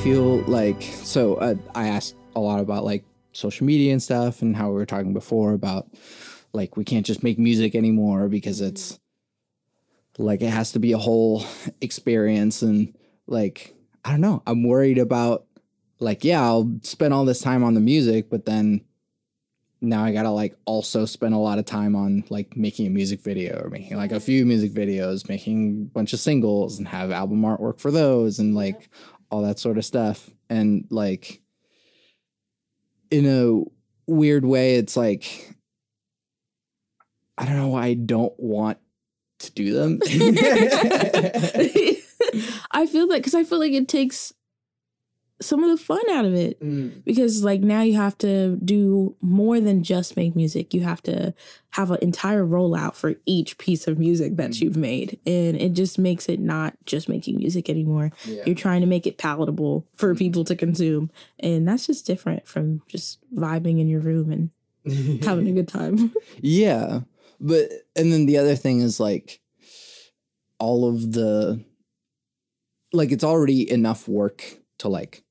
[0.00, 3.04] I feel like so uh, I asked a lot about like
[3.34, 5.88] social media and stuff and how we were talking before about
[6.54, 8.98] like we can't just make music anymore because it's
[10.16, 11.44] like it has to be a whole
[11.82, 14.42] experience and like I don't know.
[14.46, 15.44] I'm worried about
[15.98, 18.80] like yeah, I'll spend all this time on the music, but then
[19.82, 23.20] now I gotta like also spend a lot of time on like making a music
[23.20, 27.10] video or making like a few music videos, making a bunch of singles and have
[27.10, 28.88] album artwork for those and like
[29.30, 30.30] all that sort of stuff.
[30.48, 31.40] And like
[33.10, 33.62] in a
[34.10, 35.54] weird way, it's like
[37.38, 38.78] I don't know why I don't want
[39.40, 40.00] to do them.
[42.72, 44.32] I feel that because I feel like it takes
[45.42, 46.58] some of the fun out of it.
[47.04, 50.74] Because like now you have to do more than just make music.
[50.74, 51.32] You have to
[51.70, 54.60] have an entire rollout for each piece of music that Mhm.
[54.60, 55.18] you've made.
[55.24, 58.12] And it just makes it not just making music anymore.
[58.26, 58.42] Yeah.
[58.46, 61.10] you're trying to make it palatable for people to consume.
[61.38, 64.50] And that's just different from just vibing in your room and
[65.24, 66.12] having a good time.
[66.40, 67.00] Yeah.
[67.40, 69.40] But and then the other thing is like
[70.58, 71.64] all of the
[72.92, 74.42] like it's already enough work
[74.78, 75.22] to like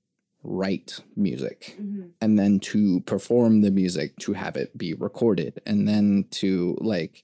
[0.49, 2.07] write music mm-hmm.
[2.21, 7.23] and then to perform the music to have it be recorded and then to like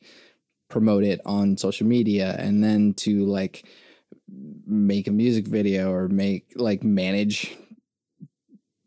[0.69, 3.65] promote it on social media and then to like
[4.67, 7.57] make a music video or make like manage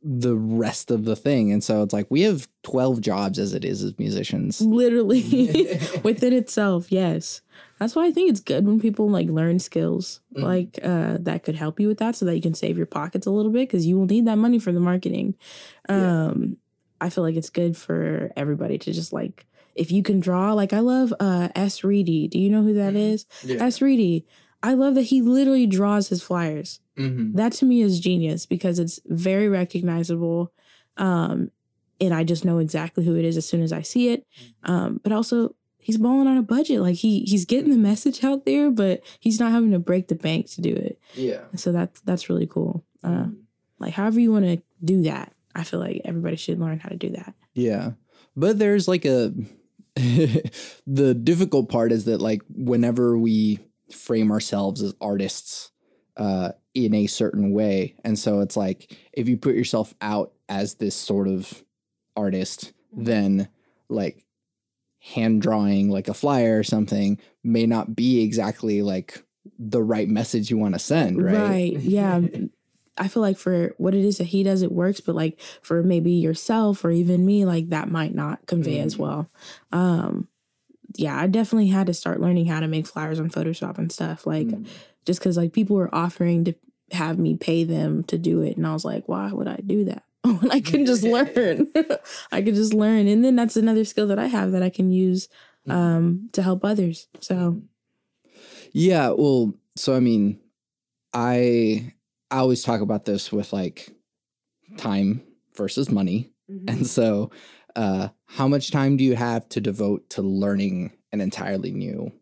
[0.02, 1.52] the rest of the thing.
[1.52, 4.60] And so it's like we have 12 jobs as it is as musicians.
[4.60, 5.22] Literally.
[6.04, 7.42] Within itself yes
[7.78, 10.42] that's why i think it's good when people like learn skills Mhm.
[10.42, 13.26] like uh that could help you with that so that you can save your pockets
[13.26, 15.34] a little bit because you will need that money for the marketing
[15.88, 16.26] Yeah.
[16.26, 16.56] um
[17.00, 20.72] i feel like it's good for everybody to just like if you can draw like
[20.72, 23.24] i love uh s reedy do you know who that Mhm.
[23.44, 23.64] yeah.
[23.64, 24.24] s reedy
[24.62, 27.34] i love that he literally draws his flyers Mhm.
[27.34, 30.52] that to me is genius because it's very recognizable
[30.96, 31.50] um
[32.00, 34.26] and i just know exactly who it is as soon as i see it
[34.64, 36.80] um but also he's balling on a budget.
[36.80, 40.14] Like he he's getting the message out there but he's not having to break the
[40.14, 40.98] bank to do it.
[41.14, 41.44] Yeah.
[41.56, 42.84] So that's that's really cool.
[43.02, 43.26] Uh
[43.78, 46.96] like however you want to do that i feel like everybody should learn how to
[46.96, 47.34] do that.
[47.54, 47.92] Yeah.
[48.36, 49.32] But there's like a
[49.96, 53.58] the difficult part is that like whenever we
[53.92, 55.72] frame ourselves as artists
[56.16, 60.74] uh in a certain way and so it's like if you put yourself out as
[60.74, 61.64] this sort of
[62.16, 63.48] artist then
[63.88, 64.24] like
[65.14, 69.22] hand drawing like a flyer or something may not be exactly like
[69.58, 71.72] the right message you want to send right Right.
[71.80, 72.20] yeah
[72.98, 75.82] i feel like for what it is that he does it works but like for
[75.82, 78.98] maybe yourself or even me like that might not convey as Mhm.
[78.98, 79.30] well
[79.72, 80.28] um
[80.96, 84.26] yeah i definitely had to start learning how to make flyers on photoshop and stuff
[84.26, 84.66] like Mm.
[85.06, 86.54] just because like people were offering to
[86.92, 89.84] have me pay them to do it and i was like why would i do
[89.84, 90.02] that
[90.40, 91.66] when i can just learn.
[92.32, 93.06] I could just learn.
[93.08, 95.28] And then that's another skill that i have that i can use
[95.66, 95.72] Mm.
[95.72, 97.08] um to help others.
[97.20, 97.60] So
[98.72, 100.40] Yeah, well, so I mean,
[101.12, 101.92] I
[102.30, 103.90] I always talk about this with like
[104.76, 105.22] time
[105.56, 106.32] versus money.
[106.66, 107.30] And so
[107.76, 112.12] uh how much time do you have to devote to learning an entirely new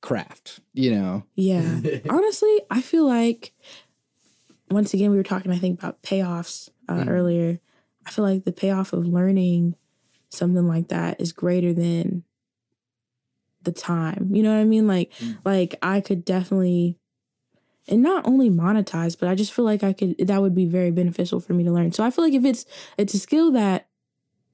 [0.00, 1.24] craft, you know?
[1.34, 1.80] yeah.
[2.08, 3.52] Honestly i feel like
[4.70, 7.08] once again we were talking i think about payoffs uh, Mhm.
[7.08, 7.60] earlier
[8.06, 9.74] i feel like the payoff of learning
[10.30, 12.24] something like that is greater than
[13.62, 15.38] the time you know what i mean like Mm.
[15.44, 16.96] like i could definitely
[17.88, 20.90] and not only monetize but i just feel like i could that would be very
[20.90, 22.64] beneficial for me to learn so i feel like if it's
[22.96, 23.88] it's a skill that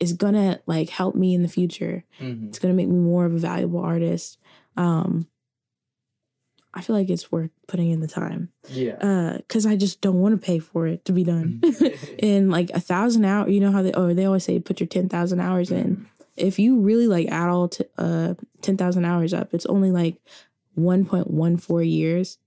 [0.00, 2.04] is gonna like help me in the future
[2.48, 4.38] it's gonna make me more of a valuable artist
[4.76, 5.26] um
[6.74, 8.50] i feel like it's worth putting in the time.
[8.68, 8.94] Yeah.
[9.00, 11.62] uh because i just don't want to pay for it to be done.
[12.18, 14.86] In like a thousand hours you know how they oh they always say put your
[14.88, 16.06] 10,000 hours in.
[16.36, 20.16] If you really like add all t- uh 10,000 hours up it's only like
[20.78, 22.38] 1.14 years.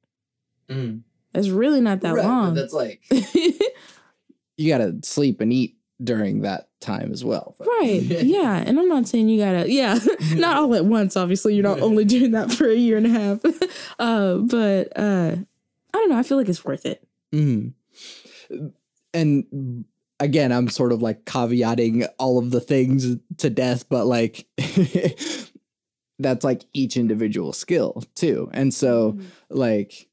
[0.69, 1.01] Mm.
[1.33, 2.53] that's really not that Right, long.
[2.53, 3.01] That's like
[4.57, 7.55] you got to sleep and eat during that time as well.
[7.57, 8.01] but- right.
[8.23, 8.57] Yeah.
[8.65, 9.99] And i'm not saying you gotta yeah.
[10.35, 11.55] Not all at once obviously.
[11.55, 13.41] You're not only doing that for a year and a half.
[13.99, 15.35] Uh but uh
[15.93, 16.17] i don't know.
[16.17, 17.05] I feel like it's worth it.
[17.33, 17.73] Mhm.
[19.13, 19.85] And
[20.19, 24.47] again, I'm sort of like caveating all of the things to death, but like
[26.19, 28.49] that's like each individual skill too.
[28.53, 29.17] And so,
[29.49, 30.07] like,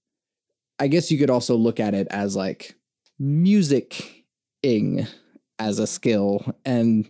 [0.78, 2.74] I guess you could also look at it as like
[3.18, 5.06] musicing
[5.58, 6.54] as a skill.
[6.64, 7.08] And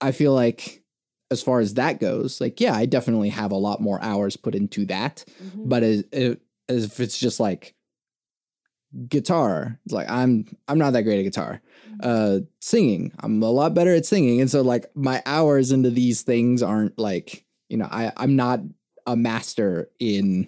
[0.00, 0.82] I feel like,
[1.30, 4.54] as far as that goes, like, yeah, I definitely have a lot more hours put
[4.54, 5.68] into that Mhm.
[5.68, 6.04] but as,
[6.68, 7.74] as if it's just like
[9.08, 11.60] guitar it's like i'm i'm not that great at guitar
[12.00, 16.22] uh singing i'm a lot better at singing and so like my hours into these
[16.22, 18.60] things aren't like you know i i'm not
[19.06, 20.46] a master in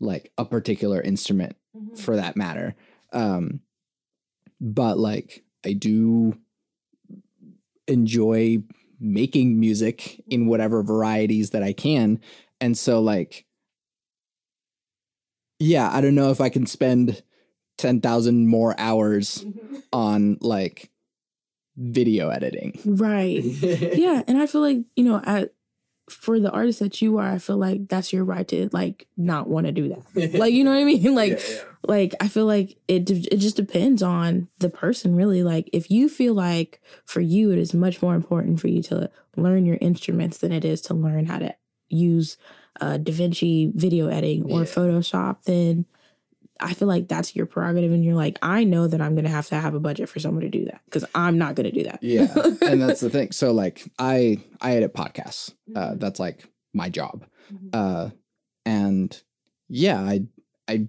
[0.00, 1.54] like a particular instrument
[1.96, 2.74] for that matter
[3.12, 3.60] um
[4.60, 6.36] but like i do
[7.86, 8.58] enjoy
[9.00, 12.20] making music in whatever varieties that i can
[12.60, 13.46] and so like
[15.58, 17.22] yeah i don't know if i can spend
[17.78, 19.76] 10,000 more hours mm-hmm.
[19.92, 20.90] on like
[21.76, 23.42] video editing Right.
[23.42, 25.54] yeah, and I feel like you know, at
[26.08, 29.48] for the artist that you are, I feel like that's your right to like not
[29.48, 30.34] want to do that.
[30.34, 31.14] Like you know what I mean?
[31.14, 31.62] Like Yeah, yeah.
[31.86, 35.42] Like I feel like it it just depends on the person really.
[35.42, 39.10] Like if you feel like for you it is much more important for you to
[39.36, 41.54] learn your instruments than it is to learn how to
[41.88, 42.36] use
[42.80, 44.66] uh DaVinci video editing or Yeah.
[44.66, 45.86] Photoshop, then
[46.62, 49.48] I feel like that's your prerogative and you're like, I know that I'm gonna have
[49.48, 52.02] to have a budget for someone to do that because I'm not gonna do that.
[52.02, 52.28] yeah
[52.62, 56.44] and that's the thing so like i i edit podcasts uh that's like
[56.74, 57.70] my job Mhm.
[57.72, 58.10] uh
[58.66, 59.22] and
[59.68, 60.20] yeah i
[60.68, 60.86] i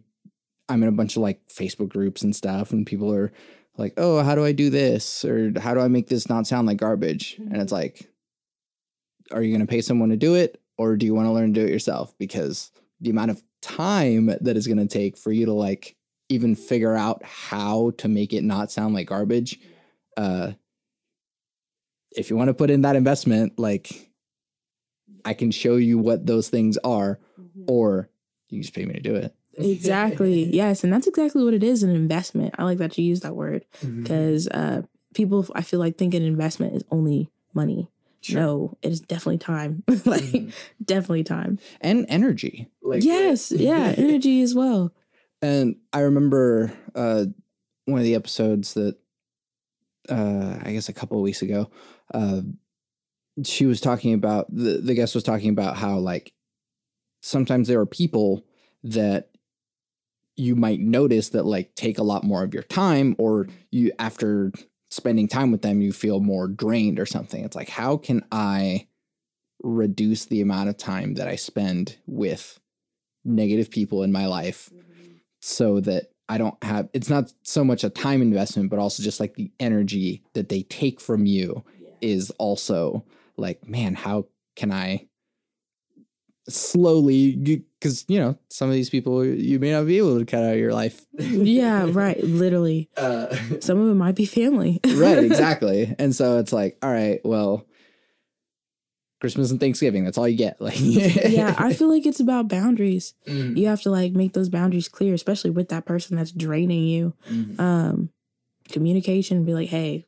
[0.71, 3.31] i'm in a bunch of like facebook groups and stuff and people are
[3.77, 5.25] like oh how do i do this?
[5.25, 7.37] Or how do i make this not sound like garbage?
[7.37, 8.09] And it's like
[9.31, 11.53] are you going to pay someone to do it or do you want to learn
[11.53, 12.13] to do it yourself?
[12.17, 15.95] Because the amount of time that is going to take for you to like
[16.29, 19.59] even figure out how to make it not sound like garbage
[20.17, 20.51] uh
[22.15, 24.11] if you want to put in that investment like
[25.25, 27.19] i can show you what those things are
[27.67, 28.09] or
[28.49, 30.43] you can just pay me to do it Exactly.
[30.53, 30.83] Yes.
[30.83, 32.55] And that's exactly what it is an investment.
[32.57, 34.03] I like that you use that word Mm-hmm.
[34.03, 34.83] because uh,
[35.13, 37.89] people, I feel like, think an investment is only money.
[38.29, 39.83] No, it is definitely time.
[40.05, 40.53] like, Mhm.
[40.83, 41.57] definitely time.
[41.81, 43.51] and energy like yes.
[43.51, 43.93] Yeah.
[43.97, 44.93] Energy as well.
[45.41, 47.25] and i remember uh
[47.85, 48.95] one of the episodes that
[50.09, 51.69] uh i guess a couple of weeks ago
[52.13, 52.41] uh
[53.43, 56.31] she was talking about the, the guest was talking about how like
[57.21, 58.45] sometimes there are people
[58.83, 59.30] that
[60.41, 64.51] you might notice that like take a lot more of your time or you after
[64.89, 67.45] spending time with them you feel more drained or something.
[67.45, 68.87] It's like how can i
[69.63, 72.59] reduce the amount of time that i spend with
[73.23, 75.11] negative people in my life mm-hmm.
[75.39, 79.19] so that I don't have it's not so much a time investment, but also just
[79.19, 81.65] like the energy that they take from you
[81.99, 83.03] is also
[83.35, 85.07] like, man, how can I
[86.49, 87.35] slowly
[87.79, 90.53] because you know some of these people you may not be able to cut out
[90.53, 91.05] of your life.
[91.17, 91.87] Yeah.
[91.89, 92.21] Right.
[92.23, 92.89] Literally.
[92.97, 94.79] Uh, Some of them might be family.
[94.95, 95.95] right, exactly.
[95.99, 97.65] And so it's like, all right, well,
[99.19, 100.57] Christmas and Thanksgiving, that's all you get.
[100.61, 101.53] Like yeah.
[101.57, 103.13] I feel like it's about boundaries.
[103.27, 106.83] Mhm, You have to like make those boundaries clear, especially with that person that's draining
[106.83, 107.13] you.
[107.29, 107.59] mhm.
[107.59, 108.09] um
[108.69, 110.05] communication be like hey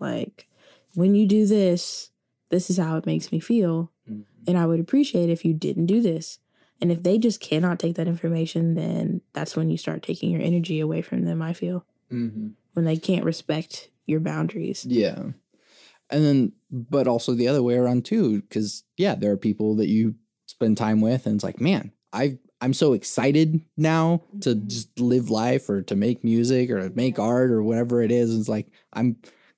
[0.00, 0.48] like
[0.94, 2.10] when you do this
[2.48, 3.92] this is how it makes me feel.
[4.46, 6.38] And i would appreciate if you didn't do this
[6.80, 10.42] and if they just cannot take that information then that's when you start taking your
[10.42, 12.52] energy away from them i feel Mhm.
[12.74, 15.30] when they can't respect your boundaries Yeah.
[16.12, 19.86] And then, but also the other way around too, because yeah, there are people that
[19.88, 20.16] you
[20.46, 24.66] spend time with, and it's like, man, I I'm so excited now to Mhm.
[24.66, 28.36] just live life or to make music or make art or whatever it is.
[28.36, 29.16] It's like I'm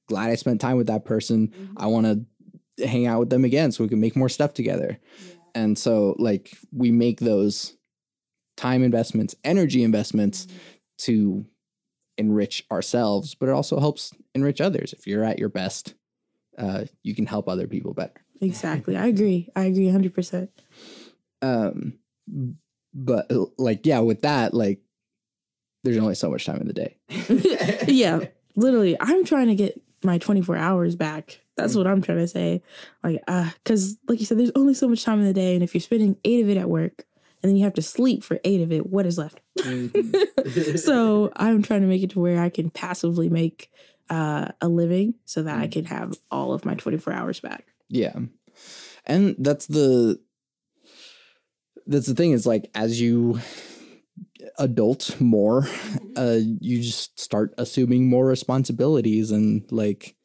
[0.09, 1.53] glad I spent time with that person.
[1.79, 2.25] I want to
[2.87, 4.99] hang out with them again so we can make more stuff together.
[5.55, 7.77] And so, like, we make those
[8.57, 10.47] time investments, energy investments
[10.99, 11.45] to
[12.19, 14.93] enrich ourselves, but it also helps enrich others.
[14.93, 15.95] If you're at your best,
[16.59, 18.13] uh, you can help other people better.
[18.43, 20.49] exactly i agree i agree 100%
[21.41, 21.99] Um,
[22.95, 24.81] but like, yeah, with that, like,
[25.85, 26.97] there's only so much time in the day.
[27.93, 28.21] yeah
[28.55, 31.41] literally i'm trying to get my 24 hours back.
[31.57, 32.63] That's what i'm trying to say.
[33.03, 35.63] Like uh because like you said there's only so much time in the day and
[35.63, 37.05] if you're spending eight of it at work
[37.43, 39.41] and then you have to sleep for eight of it what is left?
[40.79, 43.71] So i'm trying to make it to where i can passively make
[44.11, 47.67] uh a living so that i can have all of my 24 hours back.
[47.89, 48.19] Yeah.
[49.05, 50.21] And that's the
[51.87, 53.41] that's the thing is like as you
[54.59, 55.67] adult more,
[56.17, 60.17] uh you just start assuming more responsibilities and like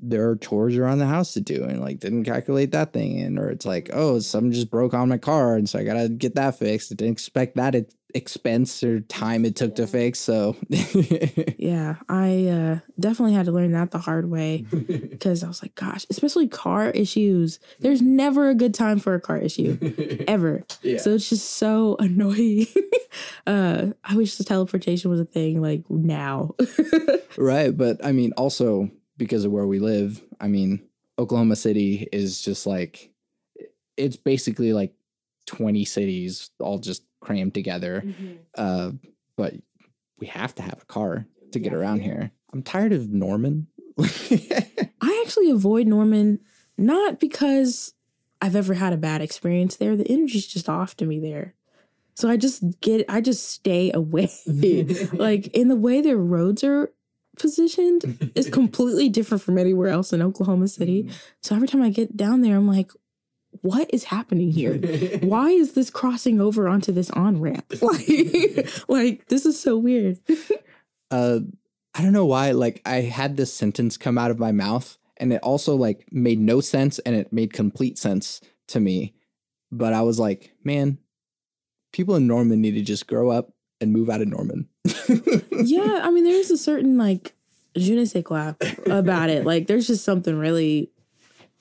[0.00, 3.38] there are chores around the house to do and like didn't calculate that thing in
[3.38, 6.34] or it's like oh something just broke on my car and so i gotta get
[6.34, 7.74] that fixed i didn't expect that
[8.14, 10.56] expense or time it took to fix so
[11.64, 15.74] Yeah, I uh, definitely had to learn that the hard way because I was like,
[15.74, 17.58] gosh, especially car issues.
[17.80, 19.78] There's never a good time for a car issue
[20.28, 20.62] ever.
[20.82, 20.98] Yeah.
[20.98, 22.66] So it's just so annoying.
[23.46, 26.54] uh, I wish the teleportation was a thing like now.
[27.36, 30.82] right but i mean also because of where we live i mean
[31.18, 33.10] oklahoma city is just like
[33.96, 34.92] it's basically like
[35.46, 38.04] 20 cities all just crammed together
[38.56, 38.90] uh
[39.36, 39.54] but
[40.18, 43.66] we have to have a car to get around here i'm tired of norman
[43.98, 46.40] I actually avoid Norman
[46.76, 47.94] not because
[48.40, 49.96] I've ever had a bad experience there.
[49.96, 51.54] The energy's just off to me there.
[52.14, 54.30] So I just get I just stay away.
[55.12, 56.92] like in the way their roads are
[57.38, 61.10] positioned is completely different from anywhere else in Oklahoma City.
[61.42, 62.90] So every time I get down there I'm like
[63.60, 64.74] what is happening here?
[65.22, 67.72] Why is this crossing over onto this on ramp?
[67.82, 70.18] Like, like this is so weird.
[71.10, 71.40] uh
[71.94, 75.32] i don't know why like i had this sentence come out of my mouth and
[75.32, 79.14] it also like made no sense and it made complete sense to me
[79.70, 80.98] but i was like man
[81.92, 84.66] people in norman need to just grow up and move out of norman
[85.50, 87.34] yeah, I mean, there's a certain like
[87.76, 88.54] je ne sais quoi
[88.86, 89.44] about it.
[89.44, 90.90] Like, there's just something really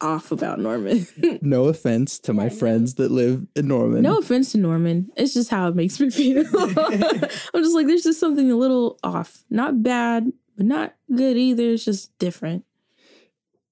[0.02, 1.08] off about Norman.
[1.42, 5.50] no offense to my friends that live in norman no offense to Norman, it's just
[5.50, 6.46] how it makes me feel.
[6.58, 9.44] I'm just like, there's just something a little off.
[9.50, 11.64] Not bad, but not good either.
[11.64, 12.66] It's just different.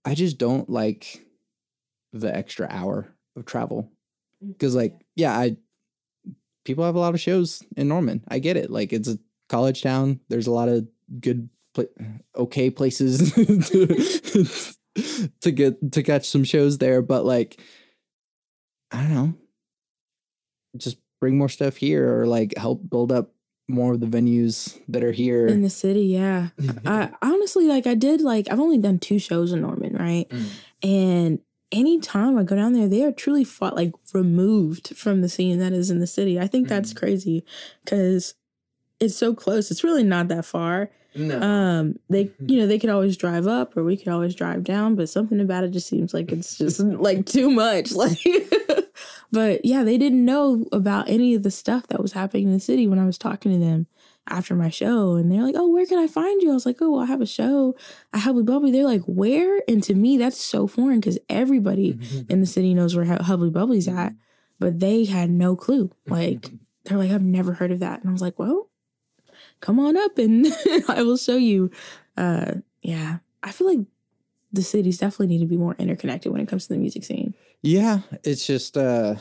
[0.06, 1.24] I just don't like
[2.14, 3.92] the extra hour of travel
[4.44, 5.58] mm, because, like, yeah, I
[6.64, 8.24] people have a lot of shows in Norman.
[8.30, 8.72] I get it.
[8.72, 9.20] Like, it's a
[9.52, 10.20] college town.
[10.30, 10.88] There's a lot of
[11.20, 11.84] good, pla-
[12.36, 13.34] okay places
[14.96, 17.02] to, to get to catch some shows there.
[17.02, 17.62] But like,
[18.92, 19.34] I don't know,
[20.78, 23.32] just bring more stuff here or like help build up
[23.68, 25.48] more of the venues that are here.
[25.48, 26.50] In the city, yeah.
[26.86, 30.28] I honestly like I did like I've only done two shows in Norman, right?
[30.30, 30.46] Mm.
[30.84, 31.40] And
[31.72, 35.74] anytime I go down there, they are truly fought like removed from the scene that
[35.74, 36.40] is in the city.
[36.40, 37.44] I think that's crazy
[37.84, 38.36] because
[39.02, 39.70] it's so close.
[39.72, 40.90] It's really not that far.
[41.16, 41.42] no.
[41.42, 44.96] Um, they you know they could always drive up or we could always drive down,
[44.96, 47.92] but something about it just seems like it's just like too much.
[48.02, 48.18] Like,
[49.32, 52.60] but yeah, they didn't know about any of the stuff that was happening in the
[52.60, 53.88] city when I was talking to them
[54.28, 56.78] after my show, and they're like, "Oh, where can I find you?" I was like,
[56.82, 57.76] "Oh, well, I have a show.
[58.14, 61.98] I have a Bubbly." They're like, "Where?" And to me, that's so foreign because everybody
[62.30, 64.14] in the city knows where Hu- Hubbly Bubbly's at,
[64.60, 65.92] but they had no clue.
[66.08, 66.50] Like,
[66.86, 68.68] they're like, "I've never heard of that," and I was like, "Well."
[69.62, 70.48] Come on up and
[70.90, 71.72] I will show you.
[72.18, 73.86] Uh, yeah, I feel like
[74.52, 77.34] the cities definitely need to be more interconnected when it comes to the music scene.
[77.64, 79.16] Yeah, it's just uh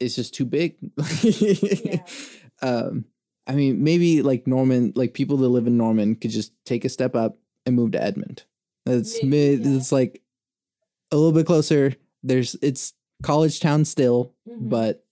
[0.00, 0.76] it's just too big.
[2.62, 3.04] Um
[3.46, 6.88] I mean maybe like Norman like people that live in Norman could just take a
[6.88, 7.36] step up
[7.66, 8.44] and move to Edmond.
[8.86, 9.76] It's mid yeah.
[9.76, 10.22] it's like
[11.10, 11.94] a little bit closer.
[12.22, 14.68] There's it's college town still, Mhm.
[14.70, 15.03] but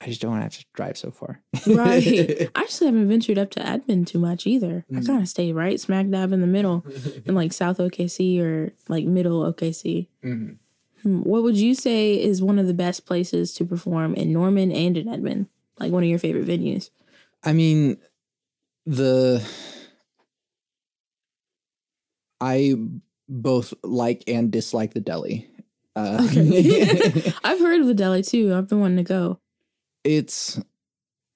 [0.00, 1.40] I just don't want to have to drive so far.
[1.66, 2.48] Right.
[2.54, 4.84] I actually haven't ventured up to Edmond too much either.
[4.92, 5.06] I Mm.
[5.06, 6.84] kind of stay right smack dab in the middle,
[7.24, 10.08] in like South OKC or like Middle OKC.
[10.22, 10.58] Mhm.
[11.02, 14.70] Hmm, What would you say is one of the best places to perform in Norman
[14.70, 15.46] and in Edmond?
[15.78, 16.90] Like one of your favorite venues?
[17.42, 17.96] I mean,
[18.84, 19.42] the
[22.40, 22.74] I
[23.28, 25.48] both like and dislike the deli.
[25.94, 27.32] Uh, Okay.
[27.44, 28.54] I've heard of the deli too.
[28.54, 29.40] I've been wanting to go.
[30.06, 30.60] It's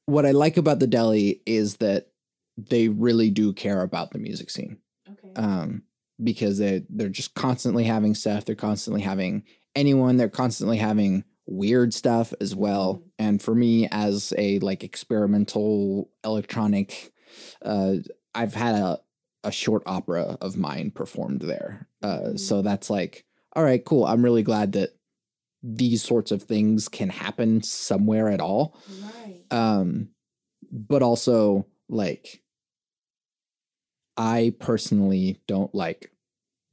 [0.07, 2.09] what I like about the deli is that
[2.57, 4.79] they really do care about the music scene.
[5.09, 5.33] Okay.
[5.35, 5.83] Um,
[6.23, 8.45] because they they're just constantly having stuff.
[8.45, 10.17] They're constantly having anyone.
[10.17, 13.03] They're constantly having weird stuff as well.
[13.19, 17.13] And for me, as a like experimental electronic,
[17.63, 17.95] uh,
[18.35, 19.01] I've had a
[19.43, 21.89] a short opera of mine performed there.
[22.03, 23.25] Uh, so that's like,
[23.55, 24.05] all right, cool.
[24.05, 24.91] I'm really glad that
[25.63, 29.45] these sorts of things can happen somewhere at all Right.
[29.51, 30.09] um
[30.73, 32.43] but also like
[34.17, 36.13] i personally don't like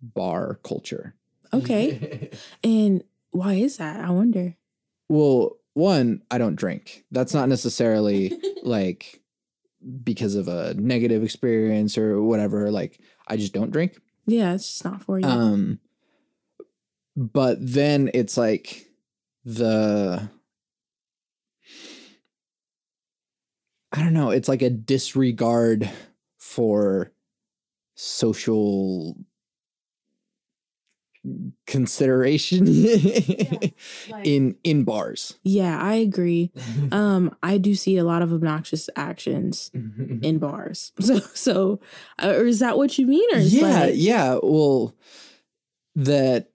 [0.02, 1.16] bar culture
[1.54, 2.30] Okay.
[2.64, 4.04] And why is that?
[4.04, 4.56] I wonder.
[5.10, 9.22] well one i don't drink that's not necessarily like
[10.04, 14.84] because of a negative experience or whatever like i just don't drink Yeah, it's just
[14.86, 15.28] not for you.
[15.28, 15.80] um
[17.18, 18.86] but then it's like
[19.44, 20.30] the
[23.92, 25.90] i don't know it's like a disregard
[26.38, 27.12] for
[27.96, 29.18] social
[31.66, 32.66] consideration
[34.10, 35.38] like- in in bars.
[35.44, 36.52] Yeah, I agree.
[36.92, 40.94] Um, I do see a lot of obnoxious actions in bars.
[41.02, 41.80] So, so,
[42.22, 43.28] uh, or is that what you mean?
[43.34, 44.40] Or is yeah, like, yeah.
[44.42, 44.96] Well,
[45.96, 46.48] that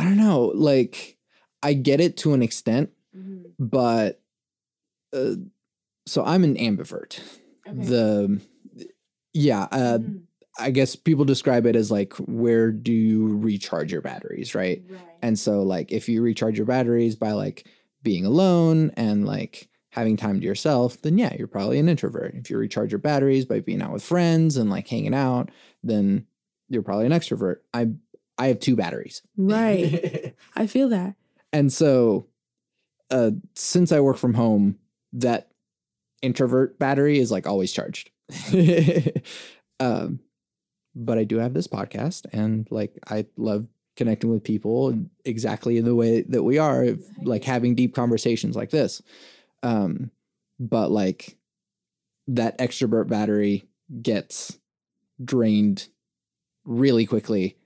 [0.00, 0.52] I don't know.
[0.54, 1.16] Like,
[1.62, 3.52] I get it to an extent, Mhm.
[3.58, 4.20] but
[5.12, 5.34] uh,
[6.06, 7.20] so I'm an ambivert.
[7.68, 7.84] Okay.
[7.84, 8.40] The
[9.34, 10.22] yeah, uh, Mhm.
[10.58, 14.82] I guess people describe it as like where do you recharge your batteries, right?
[14.88, 15.00] Right.
[15.22, 17.66] And so like if you recharge your batteries by like
[18.02, 22.34] being alone and like having time to yourself, then yeah, you're probably an introvert.
[22.34, 25.50] If you recharge your batteries by being out with friends and like hanging out,
[25.82, 26.26] then
[26.68, 27.56] you're probably an extrovert.
[27.74, 27.90] I
[28.40, 29.22] I have two batteries.
[29.36, 30.34] right.
[30.56, 31.14] I feel that.
[31.52, 32.26] and so
[33.10, 34.78] uh since I work from home,
[35.12, 35.50] that
[36.22, 38.10] introvert battery is like always charged.
[39.80, 40.20] um
[40.94, 43.66] but I do have this podcast and like I love
[43.96, 44.94] connecting with people
[45.24, 46.86] exactly in the way that we are
[47.22, 49.02] like having deep conversations like this.
[49.62, 50.10] Um
[50.58, 51.36] but like
[52.28, 53.64] that extrovert battery
[54.02, 54.58] gets
[55.24, 55.88] drained
[56.64, 57.56] really quickly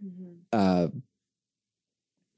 [0.54, 0.86] uh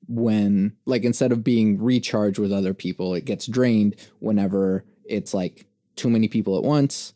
[0.08, 5.66] when like instead of being recharged with other people it gets drained whenever it's like
[5.96, 7.12] too many people at once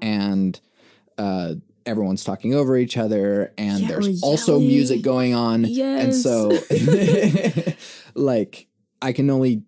[0.00, 0.60] and
[1.18, 1.54] uh
[1.86, 4.66] everyone's talking over each other and Yeah, there's or also yelling.
[4.68, 5.64] music going on.
[5.64, 6.50] And so
[8.14, 8.66] like
[9.00, 9.62] i can only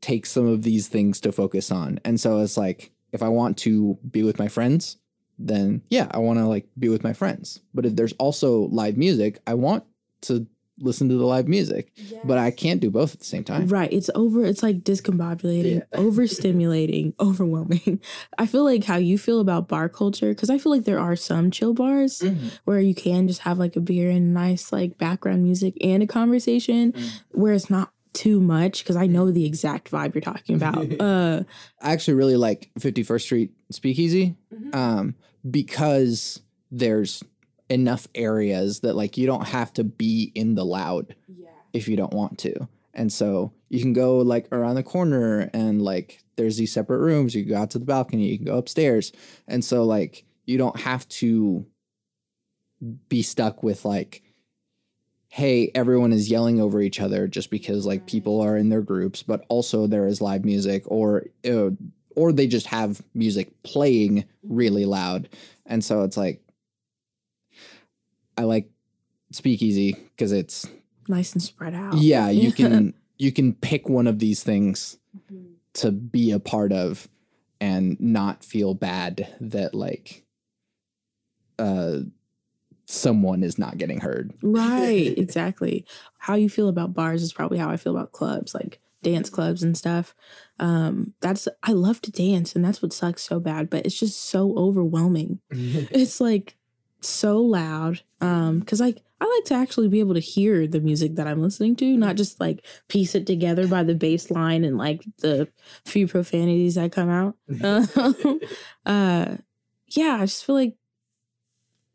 [0.00, 2.00] take some of these things to focus on.
[2.04, 4.96] And so it's like if i want to be with my friends
[5.42, 7.60] then yeah i want to like be with my friends.
[7.74, 9.84] But if there's also live music i want
[10.22, 10.46] to
[10.82, 11.92] listen to the live music
[12.24, 13.92] but i can't do both at the same time Right.
[13.92, 14.44] It's over.
[14.46, 15.84] It's like discombobulating, Yeah.
[16.00, 18.00] overstimulating, overwhelming.
[18.38, 21.16] I feel like how you feel about bar culture, because I feel like there are
[21.16, 22.24] some chill bars
[22.64, 26.06] where you can just have like a beer and nice like background music and a
[26.06, 27.20] conversation Mm.
[27.32, 30.78] where it's not too much because I know the exact vibe you're talking about.
[31.00, 31.42] uh
[31.82, 34.34] i actually really like 51st street speakeasy
[34.72, 35.14] um
[35.48, 37.22] because there's
[37.70, 41.14] enough areas that like you don't have to be in the loud
[41.72, 42.68] if you don't want to.
[42.92, 47.34] And so you can go like around the corner and like there's these separate rooms.
[47.34, 49.12] You can go out to the balcony, you can go upstairs.
[49.46, 51.64] And so like you don't have to
[53.08, 54.22] be stuck with like,
[55.28, 59.22] hey, everyone is yelling over each other just because like people are in their groups,
[59.22, 61.70] but also there is live music or uh,
[62.16, 65.28] or they just have music playing really loud.
[65.66, 66.42] And so it's like
[68.40, 68.70] I like
[69.32, 70.66] speakeasy because it's
[71.08, 71.94] nice and spread out.
[71.98, 74.96] yeah you can you can pick one of these things
[75.74, 77.06] to be a part of
[77.60, 80.24] and not feel bad that like
[81.58, 81.98] uh
[82.86, 85.84] someone is not getting heard right, exactly.
[86.18, 89.62] How you feel about bars is probably how I feel about clubs, like dance clubs
[89.62, 90.14] and stuff.
[90.58, 94.18] Um, that's I love to dance, and that's what sucks so bad, but it's just
[94.18, 95.40] so overwhelming.
[95.50, 96.56] it's like
[97.04, 98.02] so loud.
[98.20, 101.42] Um, because like I like to actually be able to hear the music that I'm
[101.42, 105.48] listening to, not just like piece it together by the bass line and like the
[105.84, 107.36] few profanities that come out.
[107.62, 108.40] Um,
[108.86, 109.36] uh,
[109.88, 110.74] yeah, I just feel like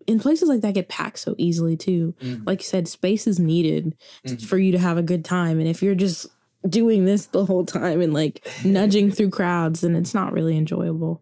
[0.08, 2.14] in places like that get packed so easily too.
[2.22, 2.46] Mhm.
[2.46, 4.42] Like you said, space is needed Mhm.
[4.46, 5.60] for you to have a good time.
[5.60, 6.28] And if you're just
[6.70, 11.22] doing this the whole time and like nudging through crowds, then it's not really enjoyable.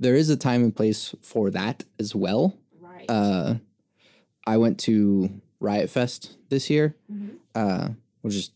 [0.00, 2.56] there is a time and place for that as well
[3.08, 3.14] Right.
[3.16, 3.54] uh
[4.46, 7.36] i went to riot fest this year Mhm.
[7.54, 7.88] uh
[8.22, 8.50] which is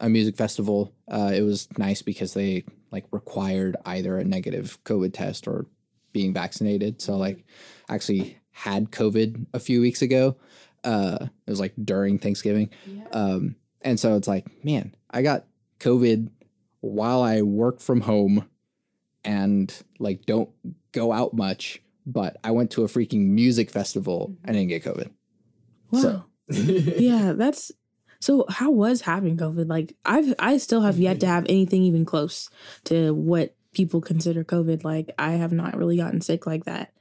[0.00, 0.92] a music festival.
[1.08, 5.66] Uh it was nice because they like required either a negative covid test or
[6.12, 7.00] being vaccinated.
[7.00, 7.44] So like
[7.88, 10.36] I actually had covid a few weeks ago.
[10.84, 12.68] Uh it was like during thanksgiving.
[13.12, 15.44] Um and so it's like man i got
[15.80, 16.28] covid
[16.80, 18.46] while i work from home
[19.24, 20.50] and like don't
[20.92, 25.10] go out much but i went to a freaking music festival and didn't get covid
[25.90, 26.00] Wow.
[26.00, 27.72] So- yeah, that's
[28.20, 29.68] so how was having COVID?
[29.68, 32.48] Like I've I still have yet to have anything even close
[32.84, 34.84] to what people consider COVID.
[34.84, 36.92] Like I have not really gotten sick like that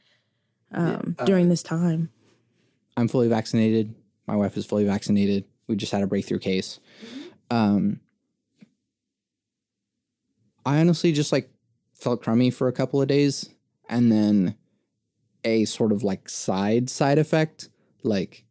[0.72, 2.10] um Yeah, during uh, this time.
[2.98, 3.94] I'm fully vaccinated.
[4.26, 5.46] My wife is fully vaccinated.
[5.68, 6.80] We just had a breakthrough case.
[7.52, 8.00] Um,
[10.66, 11.50] I honestly just like
[11.94, 13.50] felt crummy for a couple of days,
[13.90, 14.56] and then
[15.46, 17.70] a sort of like side side effect,
[18.04, 18.44] like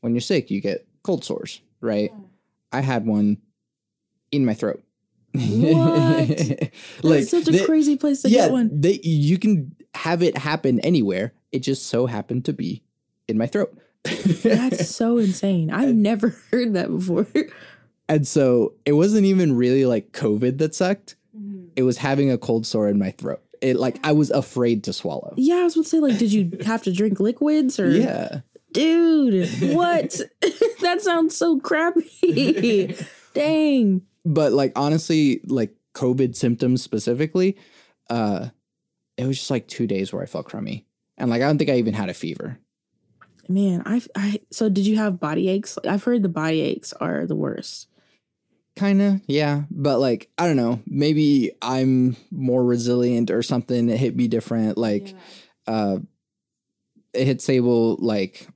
[0.00, 2.12] when you're sick, you get cold sores, right?
[2.72, 3.38] I had one
[4.32, 4.82] in my throat.
[5.32, 6.28] What?
[7.02, 8.80] That's such a crazy place to yeah, get one.
[8.80, 11.32] they you can have it happen anywhere.
[11.52, 12.82] It just so happened to be
[13.28, 13.76] in my throat.
[14.04, 15.70] That's so insane.
[15.70, 17.26] I've never heard that before.
[18.08, 21.16] and so it wasn't even really like COVID that sucked.
[21.36, 21.68] Mm-hmm.
[21.76, 23.42] It was having a cold sore in my throat.
[23.60, 25.34] It like I was afraid to swallow.
[25.36, 27.90] Yeah, I was gonna say, like, did you have to drink liquids or?
[27.90, 28.40] Yeah.
[28.72, 30.20] Dude, what?
[30.80, 32.96] that sounds so crappy.
[33.32, 34.02] Dang.
[34.24, 37.56] But like honestly, like COVID symptoms specifically,
[38.10, 38.48] uh,
[39.16, 40.86] it was just like two days where I felt crummy.
[41.16, 42.58] And like I don't think I even had a fever.
[43.48, 45.78] Man, I, I, so did you have body aches?
[45.86, 47.88] I've heard the body aches are the worst.
[48.76, 49.62] Kinda, yeah.
[49.70, 53.88] But like, I don't know, maybe I'm more resilient or something.
[53.88, 54.76] It hit me different.
[54.76, 55.14] Like,
[55.66, 55.98] uh,
[57.12, 58.48] it hit Sable like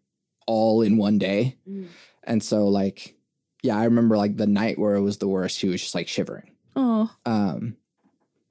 [0.47, 1.57] all in one day.
[1.69, 1.87] Mm.
[2.25, 3.15] And so like,
[3.63, 6.09] yeah, I remember like the night where it was the worst, she was just like
[6.09, 6.51] shivering.
[6.75, 7.77] Oh, Um,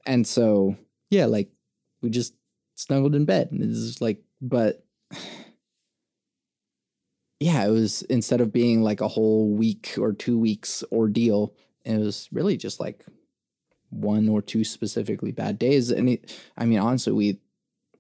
[0.06, 0.78] and so
[1.10, 1.50] yeah, like
[2.02, 2.34] we just
[2.76, 4.86] snuggled in bed, and it's like, but
[7.40, 11.54] yeah, it was instead of being like a whole week or two weeks ordeal,
[11.86, 13.06] it was really just like
[13.90, 15.92] one or two specifically bad days.
[15.92, 17.40] And it, I mean, honestly, we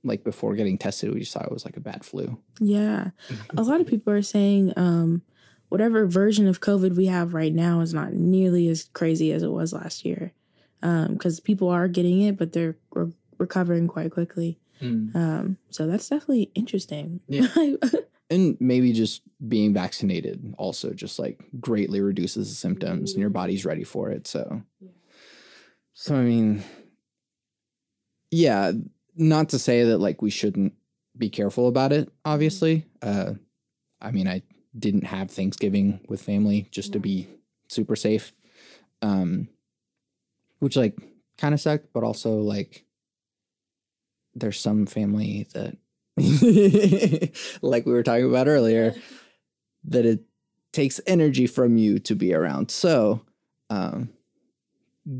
[0.03, 2.37] like before getting tested, we just thought it was like a bad flu.
[2.59, 3.09] yeah.
[3.55, 5.21] A lot of people are saying um,
[5.69, 9.51] whatever version of COVID we have right now is not nearly as crazy as it
[9.51, 10.33] was last year.
[10.81, 14.59] Because people are getting it, but they're re- recovering quite quickly.
[14.79, 17.19] Um, so that's definitely interesting.
[17.27, 17.47] Yeah.
[18.29, 23.65] and maybe just being vaccinated also just like greatly reduces the symptoms and your body's
[23.65, 24.61] ready for it so.
[25.93, 26.63] So i mean
[28.31, 28.71] yeah
[29.15, 30.73] not to say that like we shouldn't
[31.17, 33.33] be careful about it obviously uh
[34.01, 34.41] i mean i
[34.77, 37.27] didn't have thanksgiving with family just to be
[37.67, 38.31] super safe
[39.01, 39.47] um
[40.59, 40.95] which like
[41.37, 42.85] kind of sucked but also like
[44.35, 45.75] there's some family that
[47.61, 48.93] like we were talking about earlier
[49.85, 50.21] that it
[50.73, 53.21] takes energy from you to be around so
[53.69, 54.09] um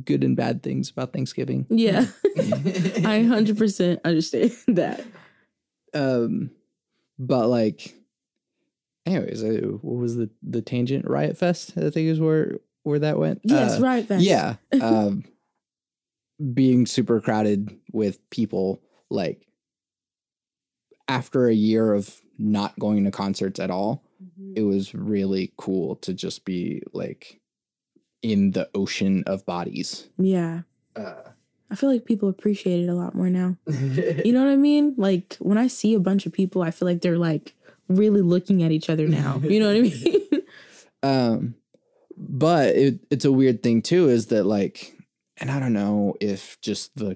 [0.03, 2.05] good and bad things about thanksgiving yeah.
[2.37, 5.01] I 100% understand that.
[5.93, 6.51] um
[7.17, 7.95] but like
[9.05, 13.17] anyways uh, what was the the tangent riot fest i think is where where that
[13.17, 14.05] went Yes, Uh, right.
[14.05, 14.23] Fast.
[14.23, 15.23] yeah um
[16.53, 19.46] being super crowded with people like
[21.07, 24.03] after a year of not going to concerts at all
[24.55, 27.39] it was really cool to just be like
[28.21, 30.61] in the ocean of bodies Yeah.
[30.95, 31.13] uh,
[31.69, 33.57] I feel like people appreciate it a lot more now.
[33.67, 34.95] You know what I mean?
[34.97, 37.53] Like when I see a bunch of people, I feel like they're like
[37.89, 39.39] really looking at each other now.
[39.43, 40.21] You know what I mean?
[41.03, 41.55] um
[42.17, 44.95] but it, it's a weird thing too is that like
[45.37, 47.15] and i don't know if just the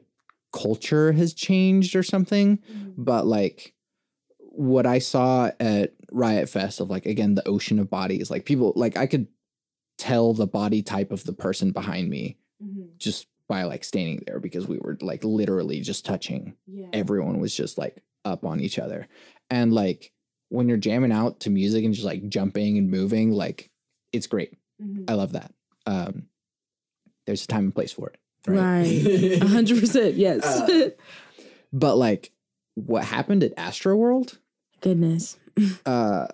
[0.53, 2.59] culture has changed or something
[2.97, 3.73] but like
[4.53, 8.73] what i saw at riot fest of like again the ocean of bodies like people
[8.75, 9.27] like i could
[9.97, 12.37] tell the body type of the person behind me
[12.97, 16.55] just by like standing there because we were like literally just touching.
[16.93, 19.07] Everyone was just like up on each other.
[19.49, 20.13] And like
[20.49, 23.69] when you're jamming out to music and just like jumping and moving like
[24.13, 24.53] it's great.
[25.07, 25.53] I love that.
[25.85, 26.27] Um
[27.25, 28.85] there's a time and place for it Right.
[29.41, 30.15] A hundred percent.
[30.15, 30.43] Yes.
[30.45, 30.91] Uh,
[31.73, 32.31] but like
[32.75, 34.37] what happened at Astroworld
[34.81, 35.37] Goodness.
[35.85, 36.27] uh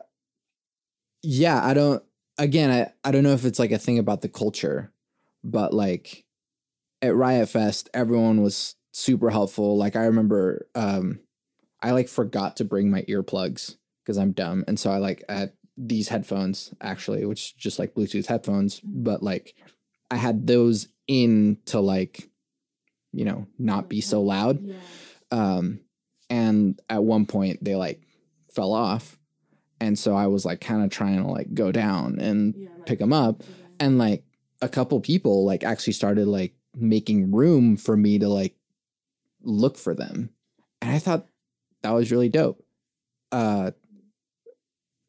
[1.23, 2.03] yeah i don't
[2.37, 4.91] again i i don't know if it's like a thing about the culture
[5.43, 6.23] but like
[7.01, 11.19] at riot fest everyone was super helpful like i remember um
[11.81, 15.51] i like forgot to bring my earplugs because i'm dumb and so i like had
[15.77, 19.55] these headphones actually which just like bluetooth headphones but like
[20.09, 22.29] i had those in to like
[23.13, 24.75] you know not be so loud Yeah.
[25.31, 25.79] um
[26.29, 28.01] and at one point they like
[28.51, 29.17] fell off.
[29.79, 33.13] And so i was like kind of trying to like go down and pick them
[33.13, 33.43] up.
[33.79, 34.23] and like
[34.61, 38.55] a couple people like actually started like making room for me to like
[39.43, 40.31] look for them.
[40.81, 41.27] And i thought
[41.83, 42.63] that was really dope.
[43.31, 43.71] Uh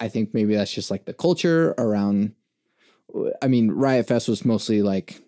[0.00, 2.34] i think maybe that's just like the culture around
[3.42, 5.20] i mean riot fest was mostly like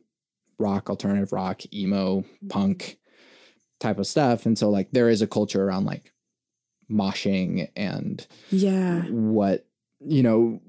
[0.58, 2.98] rock alternative rock emo punk
[3.80, 6.12] type of stuff and so like there is a culture around like
[6.90, 9.02] moshing and Yeah.
[9.04, 9.66] what
[10.06, 10.60] you know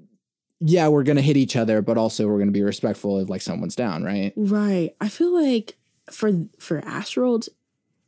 [0.59, 3.75] yeah we're gonna hit each other but also we're gonna be respectful if like someone's
[3.75, 4.95] down right Right.
[5.01, 5.77] I feel like
[6.11, 7.49] for for Astroworld's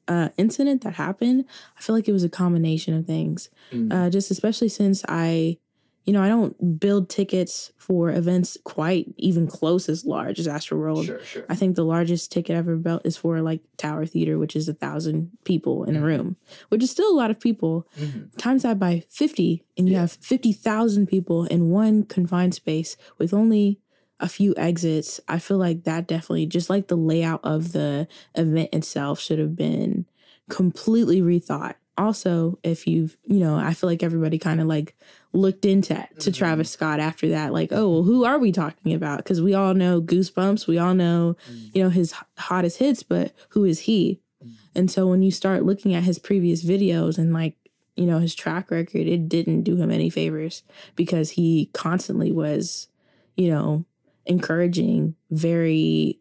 [0.08, 1.46] uh incident that happened,
[1.78, 3.50] I feel like it was a combination of things.
[3.72, 3.92] Mm.
[3.94, 5.58] Uh just especially since I
[6.06, 11.06] you know, I don't build tickets for events quite even close as large as Astroworld.
[11.06, 11.46] Sure, sure.
[11.50, 14.68] I think the largest ticket I've ever built is for like Tower Theater, which is
[14.68, 16.04] a thousand people in a Mhm.
[16.04, 16.36] room,
[16.70, 17.88] which is still a lot of people.
[17.98, 18.36] Mhm.
[18.38, 20.02] Times that by 50, and you Yeah.
[20.02, 23.80] have 50,000 people in one confined space with only
[24.20, 25.20] a few exits.
[25.28, 29.56] I feel like that definitely, just like the layout of the event itself, should have
[29.56, 30.06] been
[30.50, 31.76] completely rethought.
[31.98, 34.96] Also, if you've, you know, I feel like everybody kind of like
[35.34, 36.34] looked into to Mhm.
[36.36, 39.18] Travis Scott after that, like, oh, well, who are we talking about?
[39.18, 41.76] Because we all know Goosebumps, we all know, Mm.
[41.76, 44.20] you know, his hottest hits, but who is he?
[44.44, 44.50] Mm.
[44.76, 47.56] And so when you start looking at his previous videos and like,
[47.96, 50.64] you know, his track record, it didn't do him any favors
[50.96, 52.88] because he constantly was,
[53.36, 53.86] you know,
[54.26, 56.20] encouraging very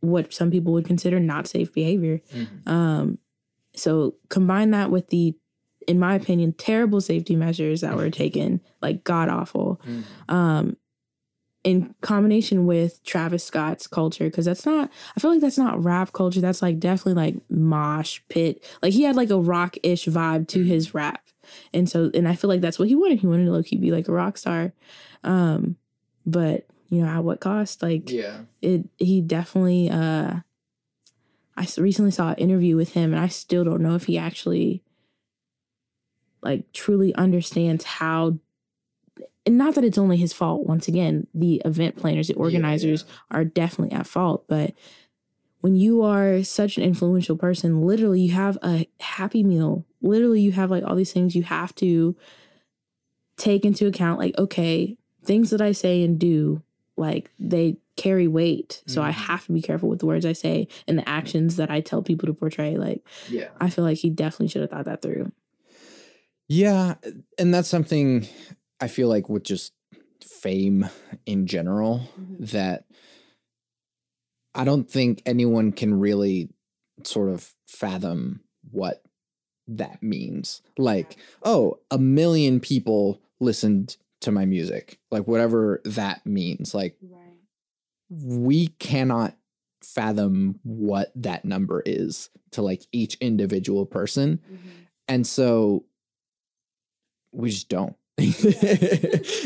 [0.00, 2.20] what some people would consider not safe behavior.
[2.34, 2.68] Mhm.
[2.68, 3.18] Um,
[3.74, 5.34] so combine that with the,
[5.90, 10.04] in my opinion, terrible safety measures that were taken, like god awful, Mhm.
[10.34, 10.76] um,
[11.62, 16.12] in combination with Travis Scott's culture, because that's not, I feel like that's not rap
[16.14, 16.40] culture.
[16.40, 18.64] That's like definitely like mosh pit.
[18.82, 21.22] Like he had like a rock ish vibe to his rap.
[21.74, 23.18] And so, and I feel like that's what he wanted.
[23.20, 24.72] He wanted to low key be like a rock star.
[25.22, 25.76] Um,
[26.24, 27.82] but you know, at what cost?
[27.82, 28.38] Like, Yeah.
[28.62, 30.40] it he definitely uh
[31.56, 34.82] I recently saw an interview with him and I still don't know if he actually
[36.42, 38.38] like truly understands how
[39.46, 43.44] and not that it's only his fault once again the event planners the organizers are
[43.44, 44.74] definitely at fault but
[45.60, 50.52] when you are such an influential person literally you have a happy meal literally you
[50.52, 52.16] have like all these things you have to
[53.36, 56.62] take into account like okay things that i say and do
[56.96, 59.14] like they carry weight so i Mhm.
[59.14, 62.02] have to be careful with the words i say and the actions that i tell
[62.02, 63.48] people to portray like Yeah.
[63.60, 65.32] i feel like he definitely should have thought that through
[66.50, 66.94] Yeah,
[67.38, 68.26] and that's something
[68.80, 69.72] I feel like with just
[70.22, 70.88] fame
[71.24, 72.44] in general mm-hmm.
[72.46, 72.84] that
[74.54, 76.48] I don't think anyone can really
[77.04, 79.02] sort of fathom what
[79.68, 80.60] that means.
[80.76, 84.98] Like, oh, a million people listened to my music.
[85.10, 86.74] Like whatever that means.
[86.74, 87.30] Like right
[88.10, 89.36] we cannot
[89.82, 94.40] fathom what that number is to like each individual person.
[94.44, 94.68] Mm-hmm.
[95.08, 95.84] And so
[97.32, 97.96] we just don't.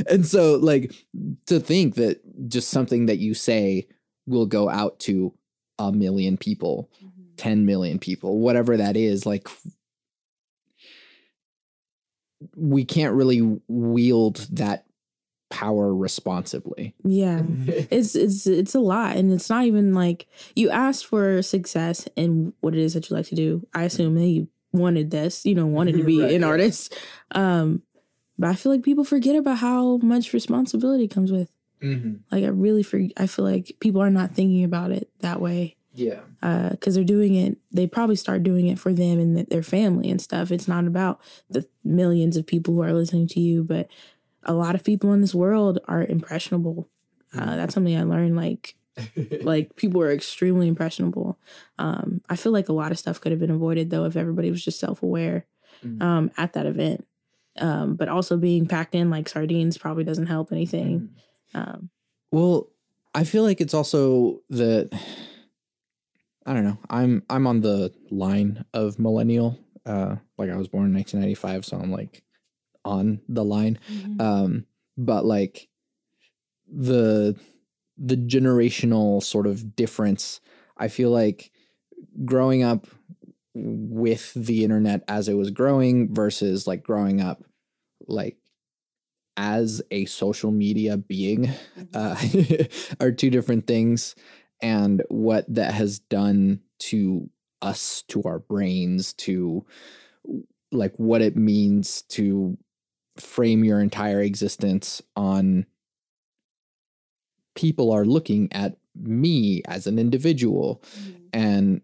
[0.09, 0.93] and so like
[1.47, 3.87] to think that just something that you say
[4.27, 5.33] will go out to
[5.79, 7.23] a million people, mm-hmm.
[7.37, 9.49] 10 million people, whatever that is, like
[12.57, 14.87] we can't really wield that
[15.51, 16.95] power responsibly.
[17.05, 17.43] yeah.
[17.91, 22.53] It's it's it's a lot and it's not even like you asked for success in
[22.61, 23.67] what it is that you like to do.
[23.73, 23.87] I mm-hmm.
[23.87, 26.95] assume that you wanted this you know wanted to be Right, an artist.
[27.31, 27.83] Um
[28.39, 31.51] but i feel like people forget about how much responsibility comes with.
[32.33, 35.77] Like i really for i feel like people are not thinking about it that way.
[35.97, 36.21] Yeah.
[36.71, 40.11] because they're doing it they probably start doing it for them and th- their family
[40.11, 40.51] and stuff.
[40.51, 43.89] It's not about the millions of people who are listening to you but
[44.43, 46.89] a lot of people in this world are impressionable.
[47.37, 48.75] Uh, that's something i learned like
[49.43, 51.39] like people are extremely impressionable
[51.79, 54.51] um i feel like a lot of stuff could have been avoided though if everybody
[54.51, 55.47] was just self-aware
[55.85, 56.03] Mhm.
[56.03, 57.07] um at that event
[57.59, 61.11] um but also being packed in like sardines probably doesn't help anything
[61.55, 61.91] um
[62.31, 62.69] Well,
[63.15, 64.91] I feel like it's also that
[66.47, 66.79] I don't know.
[66.91, 69.59] I'm I'm on the line of millennial.
[69.87, 72.23] Uh like I was born in 1995, so I'm like
[72.85, 73.79] on the line.
[74.21, 75.69] Um but like
[76.67, 77.37] the
[77.97, 80.41] the generational sort of difference,
[80.77, 81.51] I feel like
[82.25, 82.87] growing up
[83.55, 87.45] with the internet as it was growing versus like growing up
[88.07, 88.37] like
[89.37, 91.51] as a social media being
[91.95, 92.17] uh,
[93.01, 94.15] are two different things.
[94.61, 97.29] And what that has done to
[97.61, 99.65] us to our brains to
[100.71, 102.57] like what it means to
[103.19, 105.67] frame your entire existence on
[107.55, 110.83] people are looking at me as an individual.
[111.33, 111.83] And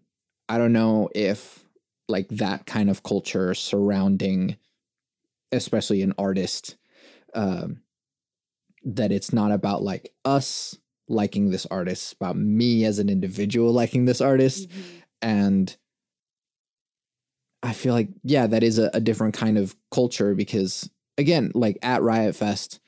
[0.51, 1.63] i don't know if
[2.09, 4.57] like that kind of culture surrounding
[5.53, 6.75] especially an artist
[7.33, 7.81] um
[8.83, 13.71] that it's not about like us liking this artist it's about me as an individual
[13.71, 14.69] liking this artist.
[15.21, 15.75] And
[17.63, 21.77] i feel like yeah that is a, a different kind of culture because again like
[21.81, 22.80] at riot fest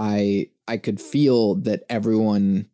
[0.00, 2.66] i i could feel that everyone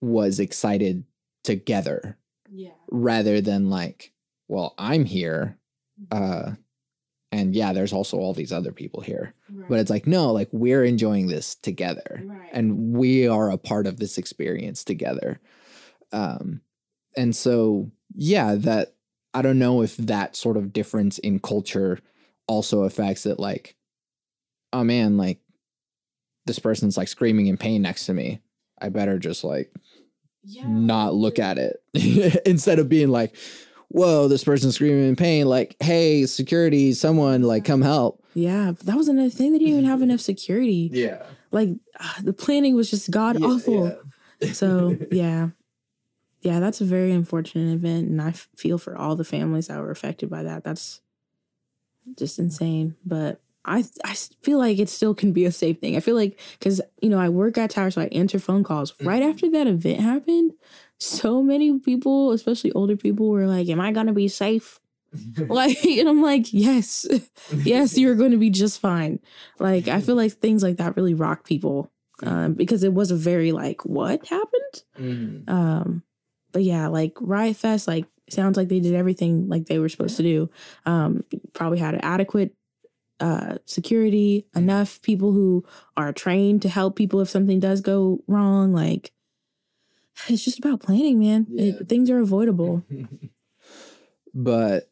[0.00, 1.04] was excited
[1.42, 2.16] together
[2.50, 4.12] yeah rather than like
[4.46, 5.58] well i'm here
[6.12, 6.52] uh
[7.30, 9.34] and yeah, there's also all these other people here.
[9.68, 12.48] But it's like, no, like we're enjoying this together Right.
[12.52, 15.38] and we are a part of this experience together.
[16.10, 16.62] Um,
[17.16, 18.94] and so, yeah, that
[19.34, 21.98] I don't know if that sort of difference in culture
[22.46, 23.38] also affects it.
[23.38, 23.76] Like,
[24.72, 25.40] oh man, like
[26.48, 28.40] this person's like screaming in pain next to me.
[28.80, 29.72] I better just like
[30.64, 31.82] not look at it
[32.46, 33.36] instead of being like,
[33.88, 35.46] whoa, this person's screaming in pain.
[35.46, 38.24] Like, hey, security, someone like come help.
[38.34, 39.52] Yeah, that was another thing.
[39.52, 40.90] They didn't even have enough security.
[40.92, 41.22] Yeah.
[41.50, 43.96] Like ah, the planning was just god awful.
[44.52, 45.50] So yeah,
[46.42, 49.80] yeah, that's a very unfortunate event, and I f- feel for all the families that
[49.80, 50.62] were affected by that.
[50.62, 51.00] That's
[52.16, 52.96] just insane.
[53.04, 55.96] But I I feel like it still can be a safe thing.
[55.96, 58.94] I feel like because you know I work at Tower, so I answer phone calls.
[59.00, 60.52] Right after that event happened,
[60.98, 64.80] so many people, especially older people, were like, "Am I gonna be safe?"
[65.48, 67.06] like, and I'm like, "Yes,
[67.64, 69.20] yes, you're going to be just fine."
[69.58, 71.90] Like, I feel like things like that really rock people
[72.22, 75.48] um, because it was a very like, "What happened?" Mhm.
[75.48, 76.02] Um,
[76.52, 80.16] but yeah, like Riot Fest, like sounds like they did everything like they were supposed
[80.18, 80.50] to do.
[80.84, 82.54] Um, probably had an adequate
[83.20, 85.64] uh security, enough people who
[85.96, 88.72] are trained to help people if something does go wrong.
[88.72, 89.12] Like
[90.28, 91.46] it's just about planning, man.
[91.48, 91.74] Yeah.
[91.74, 92.84] It, things are avoidable.
[94.34, 94.90] but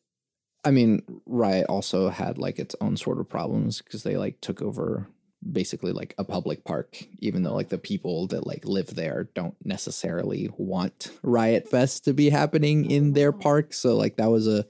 [0.64, 4.62] I mean, Riot also had like its own sort of problems because they like took
[4.62, 5.08] over
[5.52, 9.54] basically like a public park, even though like the people that like live there don't
[9.64, 13.72] necessarily want Riot Fest to be happening in their park.
[13.74, 14.66] So like that was a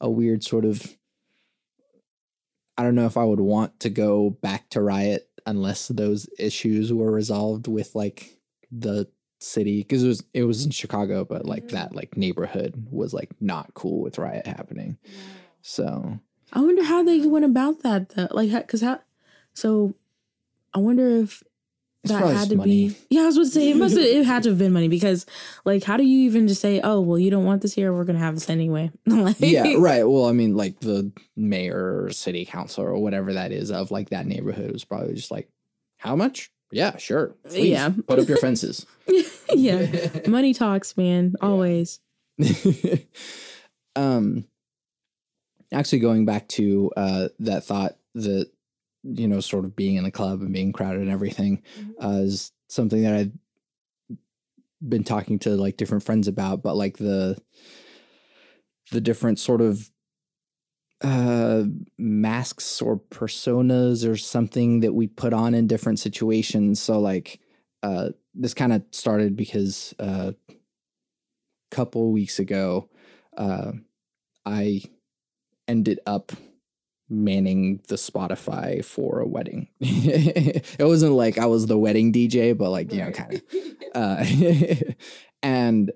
[0.00, 0.96] a weird sort of
[2.80, 6.94] I don't know if I would want to go back to Riot unless those issues
[6.94, 8.38] were resolved with like
[8.72, 9.06] the
[9.38, 11.70] city because it was it was in Chicago, but like Mhm.
[11.72, 14.96] that like neighborhood was like not cool with riot happening.
[15.60, 16.20] So
[16.54, 18.08] I wonder how they went about that.
[18.10, 18.28] Though.
[18.30, 19.00] Like, because how?
[19.52, 19.94] So,
[20.72, 21.42] I wonder if
[22.02, 22.88] It's that had to money.
[22.88, 22.96] be.
[23.10, 23.94] Yeah, I was going to say it must.
[23.96, 25.26] Have, it had to have been money because,
[25.66, 27.92] like, how do you even just say, "Oh, well, you don't want this here.
[27.92, 30.04] We're going to have this anyway." like, yeah, right.
[30.04, 34.10] Well, I mean, like the mayor or city council or whatever that is of like
[34.10, 35.50] that neighborhood was probably just like,
[35.98, 36.50] how much?
[36.72, 37.34] Yeah, sure.
[37.46, 37.90] Please, Yeah.
[38.06, 38.86] put up your fences.
[39.52, 40.08] yeah.
[40.28, 41.34] Money talks, man.
[41.42, 42.00] Always.
[43.96, 44.44] um
[45.72, 48.50] actually going back to uh that thought that
[49.02, 51.62] you know sort of being in the club and being crowded and everything
[52.02, 53.32] uh, is something that i've
[54.86, 57.36] been talking to like different friends about but like the
[58.90, 59.90] the different sort of
[61.02, 61.64] uh
[61.96, 66.80] masks or personas or something that we put on in different situations.
[66.80, 67.40] So like
[67.82, 70.32] uh this kind of started because uh
[71.70, 72.90] couple weeks ago
[73.36, 73.70] uh
[74.44, 74.82] i
[75.68, 76.32] ended up
[77.10, 79.68] manning the spotify for a wedding.
[79.80, 83.42] It wasn't like i was the wedding dj but like you know kind of
[83.94, 84.24] uh
[85.42, 85.92] and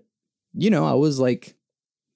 [0.54, 1.54] you know i was like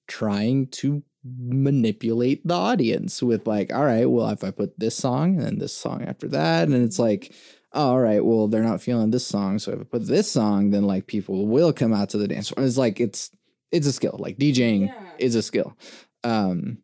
[0.07, 5.35] trying to manipulate the audience with like all right well if i put this song
[5.35, 7.33] and then this song after that and it's like
[7.73, 10.71] oh, all right well they're not feeling this song so if i put this song
[10.71, 13.31] then like people will come out to the dance it's like it's
[13.71, 15.77] it's a skill like djing is a skill.
[16.23, 16.79] Um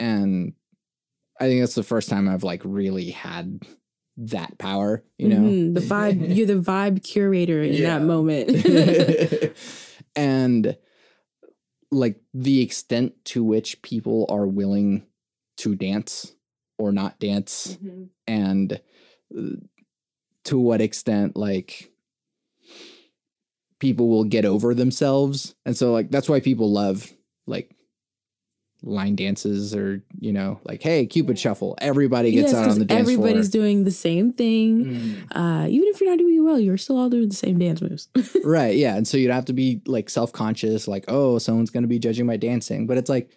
[0.00, 0.52] and
[1.40, 3.60] i think that's the first time i've like really had
[4.16, 6.18] that power you know Mhm, the vibe.
[6.36, 7.98] You're the vibe curator in Yeah.
[7.98, 8.50] that moment.
[10.16, 10.76] and
[11.90, 15.06] like the extent to which people are willing
[15.58, 16.34] to dance
[16.78, 17.78] or not dance
[18.26, 18.80] and
[19.36, 19.42] uh,
[20.44, 21.90] to what extent like
[23.80, 27.10] people will get over themselves and so like that's why people love
[27.46, 27.74] like
[28.82, 32.84] line dances or you know like hey cupid shuffle everybody gets yes, out on the
[32.84, 34.84] dance everybody's floor doing the same thing.
[34.84, 35.26] Mm.
[35.32, 37.82] Uh, even if you're not doing it well, you're still all doing the same dance
[37.82, 38.08] moves.
[38.44, 41.88] right yeah and so you'd have to be like self-conscious like oh someone's going to
[41.88, 43.30] be judging my dancing but it's like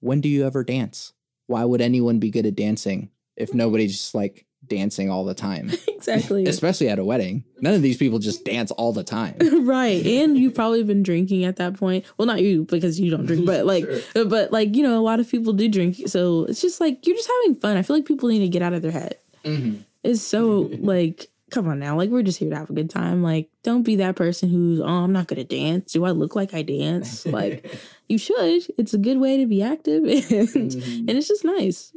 [0.00, 1.12] when do you ever dance
[1.46, 5.70] why would anyone be good at dancing if nobody's just like dancing all the time
[5.88, 6.46] exactly.
[6.46, 9.34] especially at a wedding none of these people just dance all the time
[9.66, 10.04] right.
[10.06, 12.04] And you've probably been drinking at that point.
[12.16, 15.20] Well, not you because you don't drink, but like, but like, you know, a lot
[15.20, 16.08] of people do drink.
[16.08, 17.76] So it's just like, you're just having fun.
[17.76, 19.18] I feel like people need to get out of their head.
[19.44, 19.80] Mm-hmm.
[20.02, 21.96] It's so like, come on now.
[21.96, 23.22] Like, we're just here to have a good time.
[23.22, 25.92] Like, don't be that person who's, oh, I'm not going to dance.
[25.92, 27.26] Do I look like I dance?
[27.26, 27.68] Like,
[28.08, 28.62] you should.
[28.78, 31.08] It's a good way to be active and, mm-hmm.
[31.08, 31.92] and it's just nice.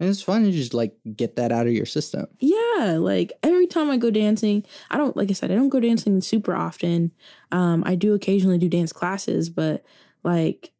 [0.00, 3.66] And it's fun to just like get that out of your system Yeah, like every
[3.66, 7.12] time I go dancing, I don't like I said, I don't go dancing super often.
[7.52, 9.84] Um, I do occasionally do dance classes, but
[10.24, 10.72] like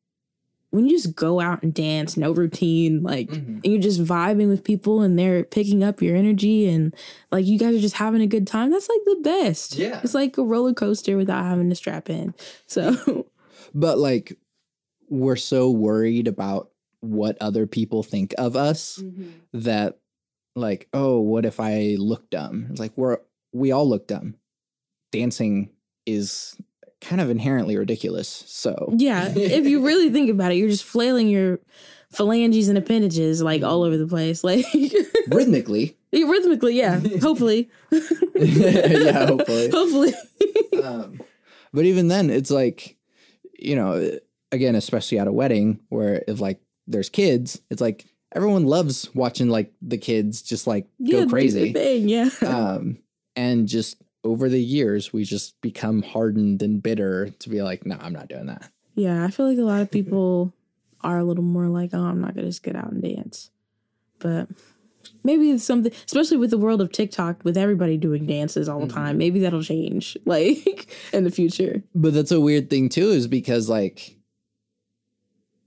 [0.71, 3.65] when you just go out and dance, no routine, like Mhm.
[3.65, 6.95] and you're just vibing with people and they're picking up your energy and
[7.33, 8.71] like you guys are just having a good time.
[8.71, 9.77] That's like the best.
[9.77, 10.01] Yeah.
[10.05, 12.35] It's like a roller coaster without having to strap in.
[12.67, 13.27] So
[13.75, 14.39] But like
[15.09, 16.71] we're so worried about
[17.01, 19.03] what other people think of us
[19.53, 19.99] that
[20.57, 22.67] like, oh, what if I look dumb?
[22.71, 23.19] It's like we're
[23.53, 24.35] we all look dumb.
[25.13, 25.71] Dancing
[26.07, 26.57] is
[27.01, 28.45] kind of inherently ridiculous.
[28.47, 31.61] So yeah, if you really think about it, you're just flailing your
[32.11, 34.43] phalanges and appendages like all over the place.
[34.49, 34.65] Like
[35.29, 35.97] rhythmically.
[36.13, 37.01] rhythmically, yeah.
[37.21, 37.69] Hopefully.
[38.35, 39.71] yeah, hopefully.
[39.71, 40.15] Hopefully.
[40.83, 41.21] um,
[41.73, 42.97] but even then, it's like,
[43.59, 44.19] you know,
[44.51, 49.49] again, especially at a wedding where if like there's kids, it's like everyone loves watching
[49.49, 51.73] like the kids just like yeah, go crazy.
[51.73, 52.29] thing, yeah.
[52.47, 52.99] um,
[53.37, 57.97] and just over the years, we just become hardened and bitter to be like, no,
[58.01, 58.69] I'm not doing that.
[58.97, 60.53] Yeah, I feel like a lot of people
[61.03, 63.51] are a little more like, oh, I'm not gonna just get out and dance.
[64.19, 64.49] But
[65.23, 68.87] maybe it's something, especially with the world of TikTok, with everybody doing dances all the
[68.87, 68.95] Mhm.
[68.95, 69.19] time.
[69.19, 71.83] Maybe that'll change, like in the future.
[71.95, 74.17] But that's a weird thing too, is because like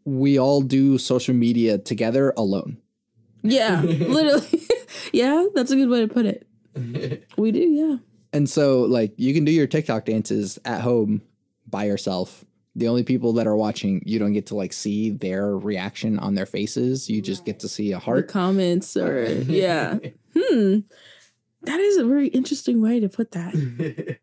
[0.05, 2.77] we all do social media together alone.
[3.43, 4.67] Yeah, literally.
[5.13, 6.47] yeah, that's a good way to put it.
[7.37, 7.97] We do, yeah.
[8.33, 11.21] And so, like, you can do your TikTok dances at home
[11.67, 12.45] by yourself.
[12.75, 16.35] The only people that are watching, you don't get to like see their reaction on
[16.35, 17.09] their faces.
[17.09, 18.27] You just get to see a The heart.
[18.29, 19.97] comments or yeah.
[20.37, 20.79] Hmm.
[21.63, 24.17] That is a very interesting way to put that.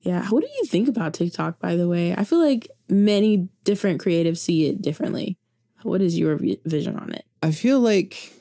[0.00, 0.26] Yeah.
[0.28, 2.14] What do you think about TikTok, by the way?
[2.16, 5.38] I feel like many different creatives see it differently.
[5.82, 7.24] What is your vi- vision on it?
[7.42, 8.32] I feel like,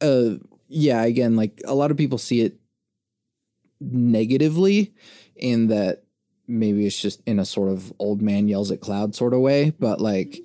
[0.00, 0.36] uh,
[0.68, 2.58] yeah, again, like a lot of people see it
[3.80, 4.92] negatively
[5.36, 6.04] in that
[6.48, 9.70] maybe it's just in a sort of old man yells at cloud sort of way.
[9.78, 10.44] But like,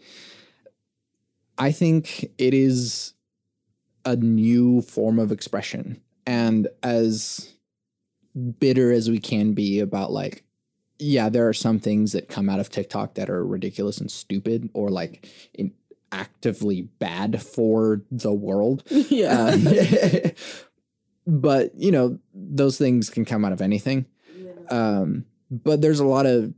[1.57, 3.13] I think it is
[4.03, 6.01] a new form of expression.
[6.27, 7.53] And as
[8.59, 10.44] bitter as we can be about like,
[10.99, 14.69] yeah, there are some things that come out of TikTok that are ridiculous and stupid
[14.73, 15.73] or like in,
[16.11, 18.83] actively bad for the world.
[18.89, 19.49] yeah.
[19.49, 19.67] Um,
[21.27, 24.05] but you know, those things can come out of anything.
[24.69, 26.53] Um, but there's a lot of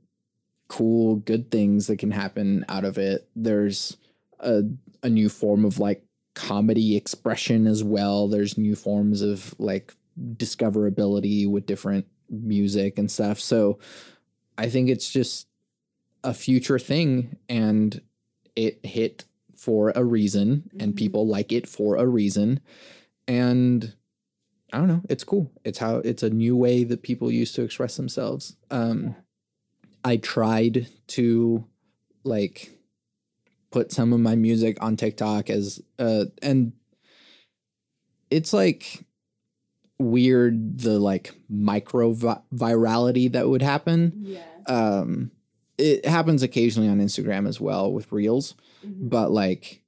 [0.67, 3.27] cool, good things that can happen out of it.
[3.35, 3.97] There's
[4.39, 4.63] a
[5.03, 6.03] a new form of like
[6.35, 8.27] comedy expression as well.
[8.27, 9.95] There's new forms of like
[10.35, 13.39] discoverability with different music and stuff.
[13.39, 13.79] So
[14.57, 15.47] I think it's just
[16.23, 18.01] a future thing and
[18.55, 20.97] it hit for a reason and Mhm.
[20.97, 22.59] people like it for a reason.
[23.27, 23.93] And
[24.73, 25.51] I don't know, it's cool.
[25.63, 28.55] It's how it's a new way that people used to express themselves.
[28.71, 29.15] Um
[30.03, 31.65] I tried to
[32.23, 32.71] like
[33.71, 36.73] put some of my music on TikTok as uh and
[38.29, 39.05] it's like
[39.99, 44.13] weird the like micro vi- virality that would happen.
[44.17, 44.41] yeah.
[44.67, 45.31] Um
[45.77, 49.81] it happens occasionally on Instagram as well with reels, but like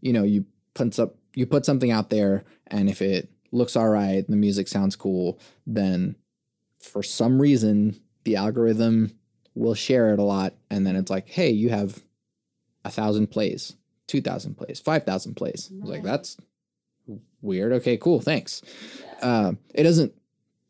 [0.00, 0.44] you know, you
[0.74, 4.68] put up you put something out there and if it looks all right, the music
[4.68, 6.16] sounds cool, then
[6.80, 9.12] for some reason the algorithm
[9.54, 12.02] will share it a lot and then it's like, "Hey, you have
[12.84, 13.74] a thousand plays,
[14.06, 15.70] two thousand plays, five thousand plays.
[15.80, 16.36] Was like, that's
[17.40, 17.72] weird.
[17.74, 18.62] Okay, cool, thanks.
[19.22, 20.12] Um, it doesn't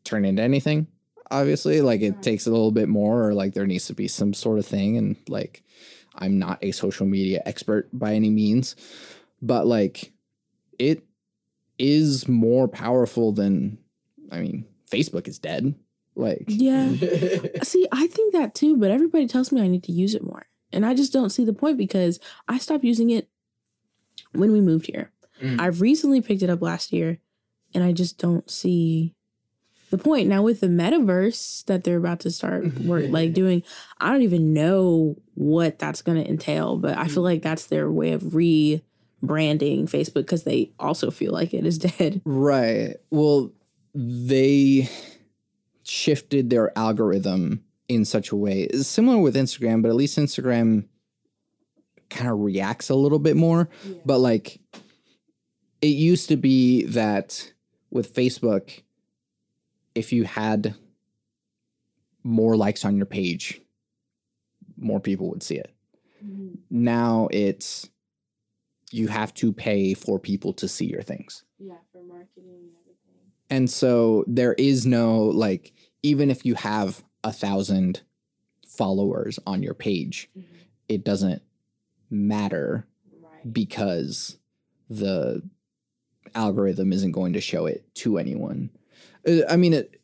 [0.03, 0.87] turn into anything,
[1.31, 1.81] obviously.
[1.81, 4.59] Like it takes a little bit more, or like there needs to be some sort
[4.59, 4.97] of thing.
[4.97, 5.63] And like,
[6.15, 8.75] I'm not a social media expert by any means,
[9.41, 10.11] but like,
[10.77, 11.03] it
[11.77, 13.77] is more powerful than,
[14.31, 15.75] I mean, Facebook is dead.
[16.15, 16.89] Like, Yeah.
[17.63, 20.47] See, I think that too, but everybody tells me I need to use it more.
[20.71, 23.29] And I just don't see the point because I stopped using it
[24.33, 25.11] when we moved here.
[25.41, 25.59] Mm.
[25.59, 27.19] I've recently picked it up last year
[27.73, 29.13] and I just don't see
[29.89, 30.27] the point.
[30.27, 33.63] Now with the metaverse that they're about to start work like doing,
[33.99, 37.27] I don't even know what that's going to entail, but I feel mm.
[37.27, 38.81] like that's their way of rebranding
[39.23, 42.21] Facebook because they also feel like it is dead.
[42.25, 42.95] Right.
[43.09, 43.51] Well,
[43.93, 44.89] they
[45.83, 48.61] shifted their algorithm in such a way.
[48.61, 50.85] It's similar with Instagram, but at least Instagram
[52.09, 53.69] kind of reacts a little bit more.
[54.05, 54.59] But like
[55.81, 57.51] it used to be that
[57.91, 58.81] with Facebook,
[59.95, 60.75] if you had
[62.23, 63.61] more likes on your page,
[64.77, 65.73] more people would see it.
[66.23, 66.55] Mm-hmm.
[66.69, 67.89] Now it's
[68.91, 71.43] you have to pay for people to see your things.
[71.59, 73.31] Yeah, for marketing and everything.
[73.49, 75.73] And so there is no like,
[76.03, 78.01] even if you have a thousand
[78.67, 80.55] followers on your page, mm-hmm.
[80.87, 81.41] it doesn't
[82.09, 82.87] matter
[83.51, 84.37] because
[84.89, 85.41] the
[86.35, 88.69] algorithm isn't going to show it to anyone.
[89.27, 90.01] Uh, I mean, it,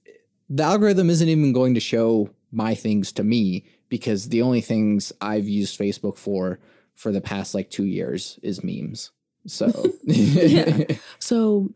[0.49, 5.11] the algorithm isn't even going to show my things to me because the only things
[5.21, 6.59] I've used Facebook for
[6.95, 9.11] for the past like two years is memes.
[9.47, 10.85] So, Yeah.
[11.19, 11.73] So,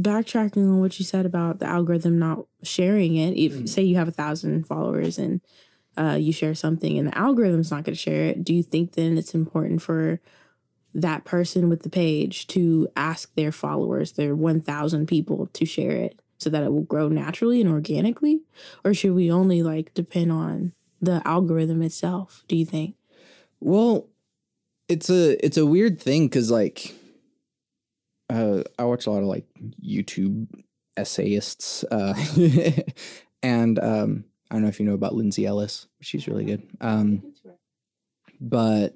[0.00, 3.68] backtracking on what you said about the algorithm not sharing it, if Mhm.
[3.68, 5.40] say you have a thousand followers and
[5.98, 8.92] uh, you share something and the algorithm's not going to share it, do you think
[8.92, 10.20] then it's important for
[11.00, 16.20] that person with the page to ask their followers, their 1,000 people, to share it
[16.38, 18.42] so that it will grow naturally and organically?
[18.84, 22.96] Or should we only like depend on the algorithm itself, do you think?
[23.60, 24.08] well,
[24.88, 26.94] it's a it's a weird thing because like,
[28.30, 29.46] uh, I watch a lot of like
[29.84, 30.48] YouTube
[30.96, 32.14] essayists, uh,
[33.42, 35.86] and um, I don't know if you know about Lindsay Ellis.
[36.00, 36.62] She's really good.
[36.80, 37.34] Um,
[38.40, 38.94] but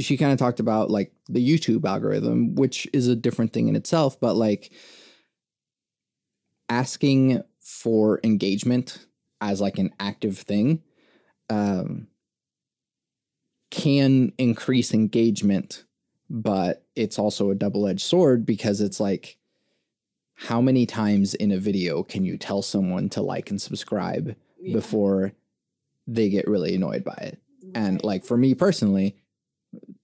[0.00, 3.76] she kind of talked about like the YouTube algorithm, which is a different thing in
[3.76, 4.72] itself, but like
[6.68, 9.06] asking for engagement
[9.40, 10.82] as like an active thing
[11.48, 12.06] um,
[13.70, 15.84] can increase engagement,
[16.28, 19.36] but it's also a double edged sword because it's like,
[20.34, 24.34] how many times in a video can you tell someone to like and subscribe
[24.72, 25.32] before
[26.06, 27.38] they get really annoyed by it?
[27.74, 29.16] And like for me personally,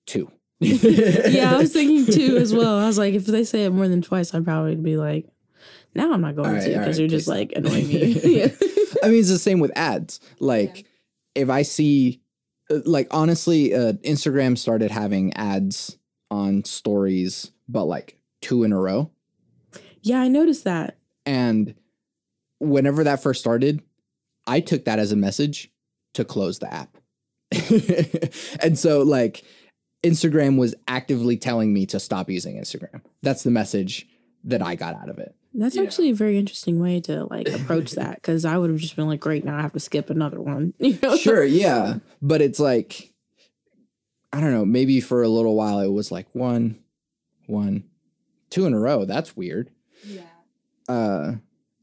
[0.07, 0.31] two.
[0.61, 2.79] yeah, I was thinking two as well.
[2.79, 5.27] I was like, if they say it more than twice, I'd probably be like,
[5.95, 8.05] now I'm not going All right, to because right, you're just like annoying me.
[8.25, 8.49] yeah.
[9.03, 10.21] I mean, it's the same with ads.
[10.41, 10.87] Like,
[11.35, 12.23] if I see,
[12.71, 15.99] uh, like, honestly, uh, Instagram started having ads
[16.31, 19.11] on stories, but like two in a row.
[20.03, 20.99] yeah, I noticed that.
[21.25, 21.75] And
[22.61, 23.83] whenever that first started,
[24.47, 25.71] I took that as a message
[26.15, 26.97] to close the app.
[28.63, 29.45] and so, like,
[30.03, 33.01] Instagram was actively telling me to stop using Instagram.
[33.23, 34.07] That's the message
[34.45, 35.35] that I got out of it.
[35.55, 35.83] That's Yeah.
[35.83, 39.07] actually a very interesting way to like approach that because I would have just been
[39.09, 40.75] like, great, now I have to skip another one.
[40.79, 41.17] You know?
[41.17, 41.99] sure, yeah.
[42.23, 43.13] But it's like,
[44.33, 46.79] I don't know, maybe for a little while it was like one,
[47.47, 47.85] one,
[48.51, 49.05] two in a row.
[49.07, 49.71] That's weird.
[50.05, 50.21] Yeah.
[50.89, 51.37] Uh,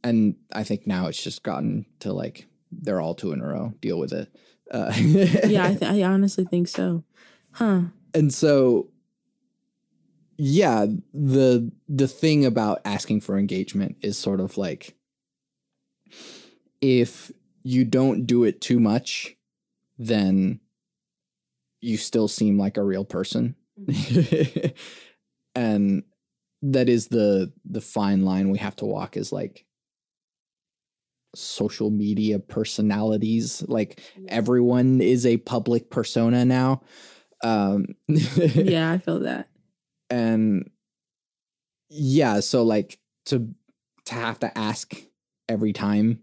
[0.04, 3.74] and I think now it's just gotten to like, they're all two in a row.
[3.82, 4.30] Deal with it.
[4.72, 7.04] Uh, Yeah, I, th- I honestly think so.
[7.54, 7.82] Huh.
[8.14, 8.90] And so
[10.38, 14.96] yeah the the thing about asking for engagement is sort of like
[16.82, 17.32] if
[17.64, 19.36] you don't do it too much
[19.98, 20.60] then
[21.84, 23.56] you still seem like a real person.
[23.80, 24.70] Mm-hmm.
[25.56, 26.02] And
[26.64, 29.68] that is the the fine line we have to walk is like
[31.36, 33.64] social media personalities.
[33.68, 36.82] Like everyone is a public persona now
[37.44, 39.50] um yeah, I feel that.
[40.10, 40.70] and
[41.90, 43.54] yeah so like to
[44.06, 44.96] to have to ask
[45.48, 46.20] every time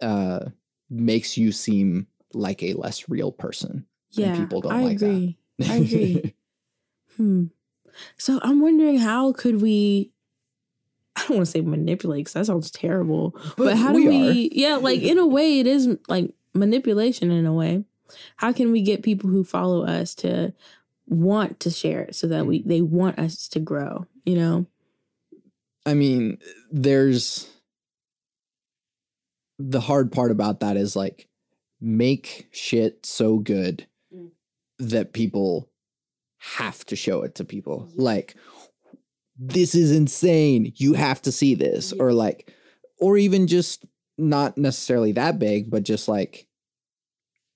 [0.00, 0.40] uh
[0.90, 5.34] makes you seem like a less real person Yeah, people don't I like that.
[5.68, 6.34] I agree.
[7.16, 7.44] hmm.
[8.16, 10.10] So I'm wondering how could we?
[11.16, 13.36] I don't want to say manipulate because that sounds terrible.
[13.56, 14.50] But, how do we we?
[14.52, 17.84] Yeah, like in a way, it is like manipulation in a way.
[18.36, 20.52] How can we get people who follow us to
[21.06, 24.06] want to share it so that we they want us to grow?
[24.24, 24.66] You know?
[25.86, 26.38] I mean,
[26.70, 27.48] there's
[29.58, 31.28] the hard part about that is like
[31.80, 34.30] make shit so good Mm.
[34.78, 35.68] that people
[36.38, 37.88] have to show it to people.
[37.96, 38.36] Like,
[39.38, 40.72] this is insane.
[40.76, 41.92] You have to see this.
[41.92, 42.02] Yeah.
[42.02, 42.52] Or like,
[42.98, 43.84] or even just
[44.18, 46.46] not necessarily that big, but just like,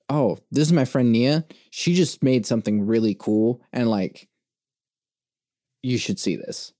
[0.08, 1.44] oh, this is my friend Nia.
[1.70, 3.60] She just made something really cool.
[3.72, 4.28] And like,
[5.82, 6.72] you should see this.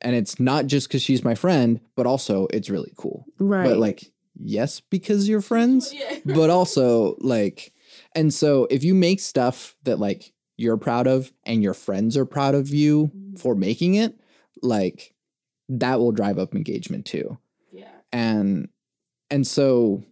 [0.00, 3.26] And it's not just because she's my friend, but also it's really cool.
[3.38, 3.64] Right.
[3.64, 4.04] But like,
[4.38, 5.92] yes, because you're friends,
[6.24, 7.72] but also like,
[8.14, 12.24] and so if you make stuff that like you're proud of and your friends are
[12.26, 13.38] proud of you Mhm.
[13.40, 14.18] for making it,
[14.62, 15.14] like
[15.68, 17.38] that will drive up engagement too.
[17.72, 17.90] yeah.
[18.12, 18.68] And
[19.30, 20.04] and so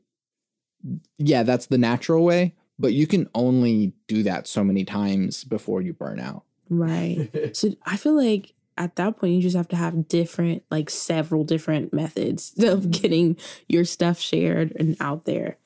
[1.18, 5.82] yeah, that's the natural way, but you can only do that so many times before
[5.82, 6.44] you burn out.
[6.68, 7.30] Right.
[7.54, 11.44] So I feel like at that point you just have to have different, like several
[11.44, 13.36] different methods of getting
[13.68, 15.56] your stuff shared and out there.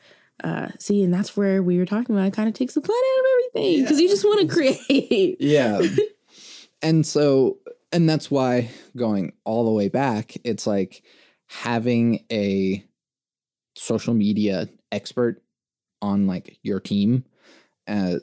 [0.42, 2.28] Uh, see, and that's where we were talking about.
[2.28, 4.54] It kind of takes the fun out of everything because you just want to
[4.88, 5.36] create.
[5.40, 5.82] Yeah.
[6.80, 7.58] and so,
[7.92, 11.02] and that's why going all the way back, it's like
[11.46, 12.84] having a
[13.74, 15.42] social media expert
[16.02, 17.24] on like your team
[17.86, 18.16] uh,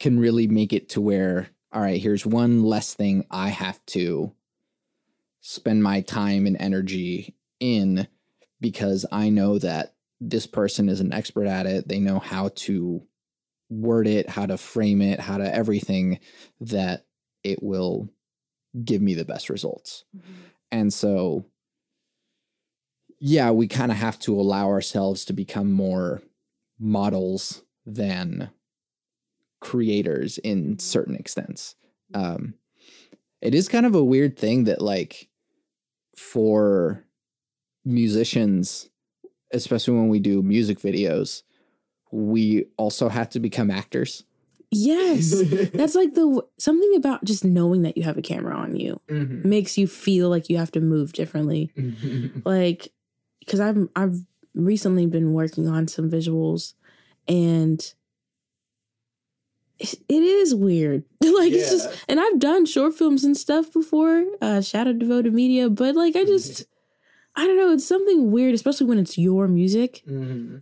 [0.00, 4.32] can really make it to where all right, here's one less thing I have to
[5.40, 8.08] spend my time and energy in
[8.60, 11.86] because I know that this person is an expert at it.
[11.86, 13.02] They know how to
[13.68, 16.20] word it, how to frame it, how to everything
[16.60, 17.04] that
[17.44, 18.08] it will
[18.84, 20.04] give me the best results.
[20.72, 21.44] And so,
[23.20, 26.22] yeah, we kind of have to allow ourselves to become more
[26.78, 28.50] models than
[29.60, 30.78] creators in mm-hmm.
[30.78, 31.74] certain extents.
[32.14, 32.34] Mm-hmm.
[32.34, 32.54] Um,
[33.40, 35.28] it is kind of a weird thing that, like,
[36.16, 37.04] for
[37.84, 38.90] musicians,
[39.52, 41.42] especially when we do music videos,
[42.10, 44.24] we also have to become actors.
[44.70, 45.42] Yes.
[45.72, 49.48] That's like the something about just knowing that you have a camera on you mm-hmm.
[49.48, 51.72] makes you feel like you have to move differently.
[52.44, 52.92] Like
[53.46, 54.20] cuz I've I've
[54.54, 56.74] recently been working on some visuals
[57.26, 57.94] and
[59.78, 61.04] it, it is weird.
[61.22, 65.68] like it's just and I've done short films and stuff before, uh Shadow Devoted Media,
[65.70, 66.66] but like I just
[67.36, 70.02] I don't know, it's something weird especially when it's your music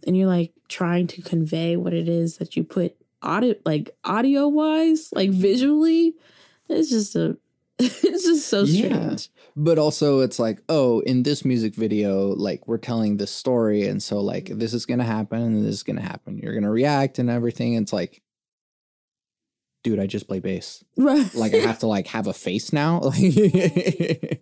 [0.07, 4.47] and you're like trying to convey what it is that you put audio like audio
[4.47, 6.15] wise like visually
[6.69, 7.37] it's just a
[7.79, 9.29] it's just so strange.
[9.35, 9.43] Yeah.
[9.55, 14.03] but also it's like oh in this music video like we're telling this story and
[14.03, 16.39] so like this is gonna happen and this is gonna happen.
[16.39, 17.75] You're gonna react and everything.
[17.75, 18.23] It's like
[19.85, 20.83] dude i just play bass.
[20.97, 21.33] Right.
[21.35, 23.01] Like i have to like have a face now?
[23.11, 24.41] Like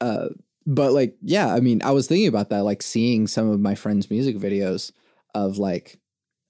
[0.00, 0.28] uh
[0.66, 3.74] but like yeah i mean i was thinking about that like seeing some of my
[3.74, 4.92] friends music videos
[5.34, 5.98] of like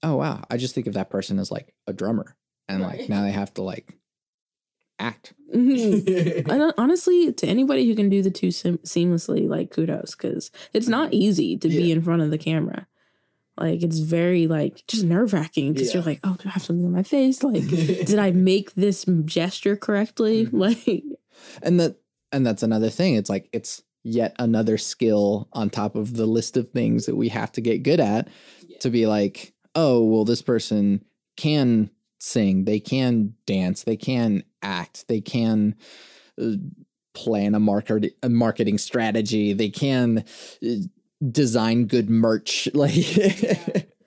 [0.01, 2.35] oh wow i just think of that person as like a drummer.
[2.69, 3.93] And like now they have to like
[5.03, 5.33] act.
[5.55, 6.73] Mhm.
[6.77, 11.13] Honestly to anybody who can do the two sim- seamlessly like kudos because it's not
[11.13, 11.91] easy to be Mm-hmm.
[11.97, 12.87] In front of the camera.
[13.57, 16.91] Like it's very like just nerve-wracking because you're like oh do i have something on
[16.91, 17.43] my face?
[17.43, 17.67] Like
[18.09, 20.47] did i make this gesture correctly?
[20.47, 20.53] Mhm.
[20.87, 21.03] like
[21.61, 21.97] and that
[22.31, 26.57] and that's another thing it's like it's yet another skill on top of the list
[26.57, 28.27] of things that we have to get good at
[28.79, 31.03] to be like oh well this person
[31.37, 31.89] can
[32.19, 35.07] sing they can dance they can act.
[35.07, 35.75] They can
[36.41, 36.53] uh,
[37.13, 39.53] plan a market a marketing strategy.
[39.53, 40.25] They can
[40.65, 40.69] uh,
[41.31, 42.67] design good merch.
[42.73, 42.93] Like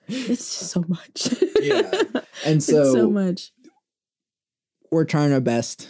[0.09, 1.33] it's just so much.
[1.61, 1.91] Yeah.
[2.45, 3.51] and it's so so much.
[4.91, 5.87] we're trying our best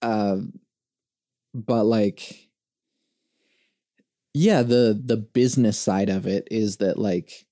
[0.00, 0.36] uh
[1.54, 2.48] but like
[4.32, 7.46] yeah the the business side of it is that like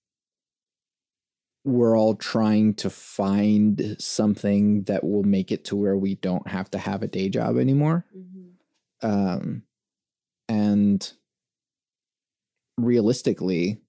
[1.66, 6.70] we're all trying to find something that will make it to where we don't have
[6.70, 8.06] to have a day job anymore
[9.02, 9.62] um
[10.48, 11.12] and
[12.78, 13.80] realistically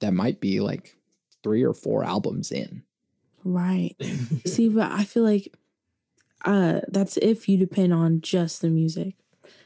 [0.00, 0.96] that might be like
[1.42, 2.82] three or four albums in
[3.42, 3.96] Right.
[4.46, 5.54] See, but I feel like
[6.44, 9.14] uh that's if you depend on just the music.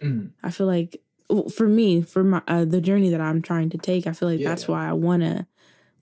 [0.02, 0.32] Mhm.
[0.42, 3.78] I feel like well, for me, for my uh, the journey that I'm trying to
[3.78, 5.46] take, I feel like Yeah, that's why I want to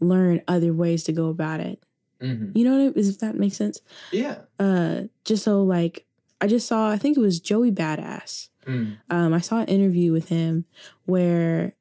[0.02, 1.82] learn other ways to go about it.
[2.54, 3.80] You know what I, if that makes sense?
[4.12, 6.06] yeah Uh just so like
[6.40, 8.48] I just saw I think it was Joey Badass.
[9.10, 10.64] Um I saw an interview with him
[11.06, 11.74] where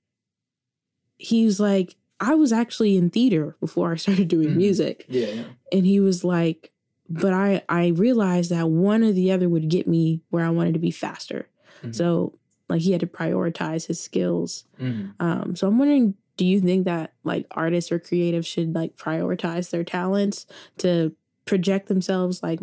[1.18, 4.56] he was like I was actually in theater before I started doing Mhm.
[4.58, 6.72] music yeah and he was like
[7.10, 10.74] but i i realized that one or the other would get me where i wanted
[10.74, 11.48] to be faster
[11.84, 11.96] Mhm.
[11.96, 12.34] so
[12.70, 16.86] like he had to prioritize his skills yeah um so i'm wondering do you think
[16.86, 20.48] that like artists or creatives should like prioritize their talents
[20.80, 21.16] to
[21.46, 22.60] project themselves like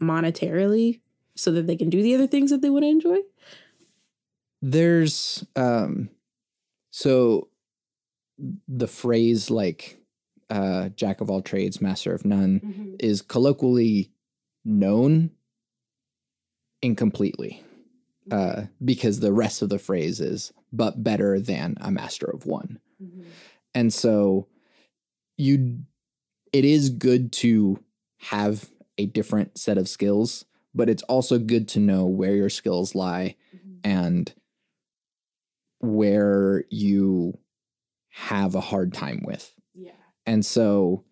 [0.00, 0.98] monetarily
[1.36, 3.18] so that they can do the other things that they want to enjoy?
[4.60, 6.08] There's um
[6.90, 7.46] so
[8.66, 9.98] the phrase like
[10.50, 14.10] uh jack of all trades master of none is colloquially
[14.64, 15.30] known
[16.82, 17.62] incompletely
[18.32, 22.80] uh because the rest of the phrase is but better than a master of one
[23.74, 24.48] and so
[25.36, 25.80] you
[26.52, 27.78] it is good to
[28.18, 30.44] have a different set of skills
[30.74, 33.36] but it's also good to know where your skills lie
[33.84, 34.32] and
[35.80, 37.36] where you
[38.10, 39.52] have a hard time with.
[39.74, 39.92] yeah.
[40.26, 41.04] And so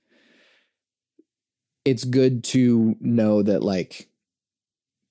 [1.85, 4.09] it's good to know that like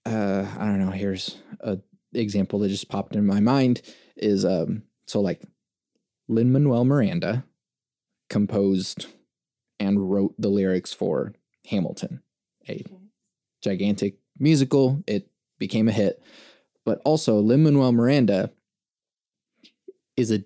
[0.05, 1.80] uh I don't know, here's a
[2.13, 3.82] example that just popped in my mind
[4.15, 5.41] is um so like
[6.30, 7.43] Lin Manuel Miranda
[8.30, 9.07] composed
[9.80, 11.34] and wrote the lyrics for
[11.65, 12.21] Hamilton,
[12.69, 12.86] a
[13.61, 15.03] gigantic musical.
[15.07, 15.27] It
[15.57, 16.21] became a hit.
[16.86, 18.51] But also Lin Manuel Miranda
[20.15, 20.43] is a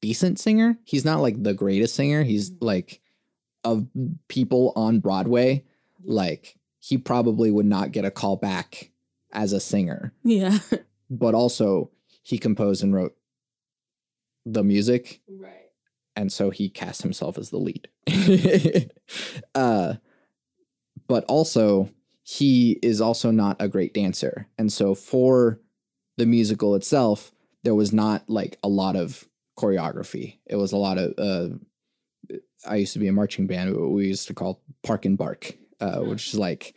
[0.00, 0.78] decent singer.
[0.84, 2.22] He's not like the greatest singer.
[2.22, 2.58] He's Mhm.
[2.60, 3.00] like
[3.64, 3.86] of
[4.28, 5.64] people on Broadway,
[6.04, 8.90] like he probably would not get a call back
[9.32, 10.12] as a singer.
[10.22, 10.58] Yeah.
[11.10, 11.90] But also,
[12.22, 13.14] he composed and wrote
[14.44, 15.70] the music, Right.
[16.16, 17.88] and so he cast himself as the lead.
[19.54, 19.94] uh,
[21.08, 21.90] but also,
[22.22, 25.60] he is also not a great dancer, and so for
[26.16, 27.32] the musical itself,
[27.64, 29.28] there was not like a lot of
[29.58, 30.38] choreography.
[30.46, 31.14] It was a lot of.
[31.18, 31.56] Uh,
[32.66, 33.76] I used to be a marching band.
[33.76, 36.74] We used to call park and bark, uh, which is like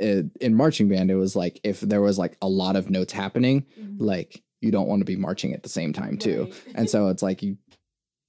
[0.00, 1.10] uh, in marching band.
[1.10, 3.64] It was like if there was like a lot of notes happening,
[3.98, 6.52] like you don't want to be marching at the same time too.
[6.74, 7.56] And so it's like you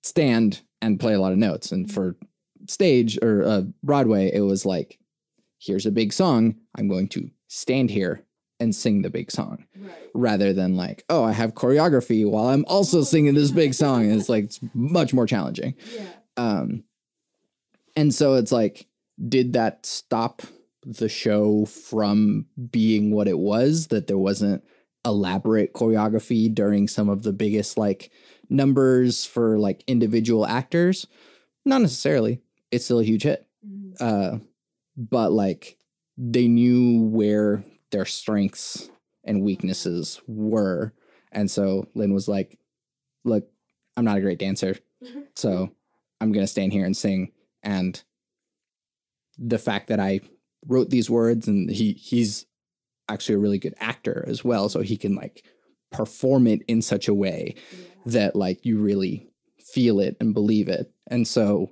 [0.03, 1.71] stand and play a lot of notes.
[1.71, 2.15] And for
[2.67, 4.97] stage or uh, Broadway, it was like,
[5.59, 6.55] here's a big song.
[6.75, 8.23] I'm going to stand here
[8.59, 9.91] and sing the big song Right.
[10.13, 14.03] rather than like, oh, I have choreography while I'm also singing this big song.
[14.03, 15.75] And it's like it's much more challenging.
[15.95, 16.05] Yeah.
[16.37, 16.83] Um,
[17.95, 18.87] and so it's like,
[19.27, 20.41] did that stop
[20.85, 23.87] the show from being what it was?
[23.87, 24.63] That there wasn't
[25.05, 28.11] elaborate choreography during some of the biggest like
[28.49, 31.07] numbers for like individual actors?
[31.65, 32.41] Not necessarily.
[32.71, 33.47] It's still a huge hit.
[33.99, 34.37] Uh,
[34.97, 35.77] but like
[36.17, 38.89] they knew where their strengths
[39.23, 40.93] and weaknesses were.
[41.31, 42.59] And so Lin was like,
[43.23, 43.47] look,
[43.95, 44.77] I'm not a great dancer.
[45.35, 45.71] So
[46.19, 47.31] I'm going to stand here and sing.
[47.63, 48.01] And
[49.37, 50.21] the fact that I
[50.67, 52.45] wrote these words and he he's
[53.11, 54.69] actually a really good actor as well.
[54.69, 55.43] So he can like
[55.91, 57.55] perform it in such a way
[58.05, 59.27] that like you really
[59.59, 60.91] feel it and believe it.
[61.07, 61.71] And so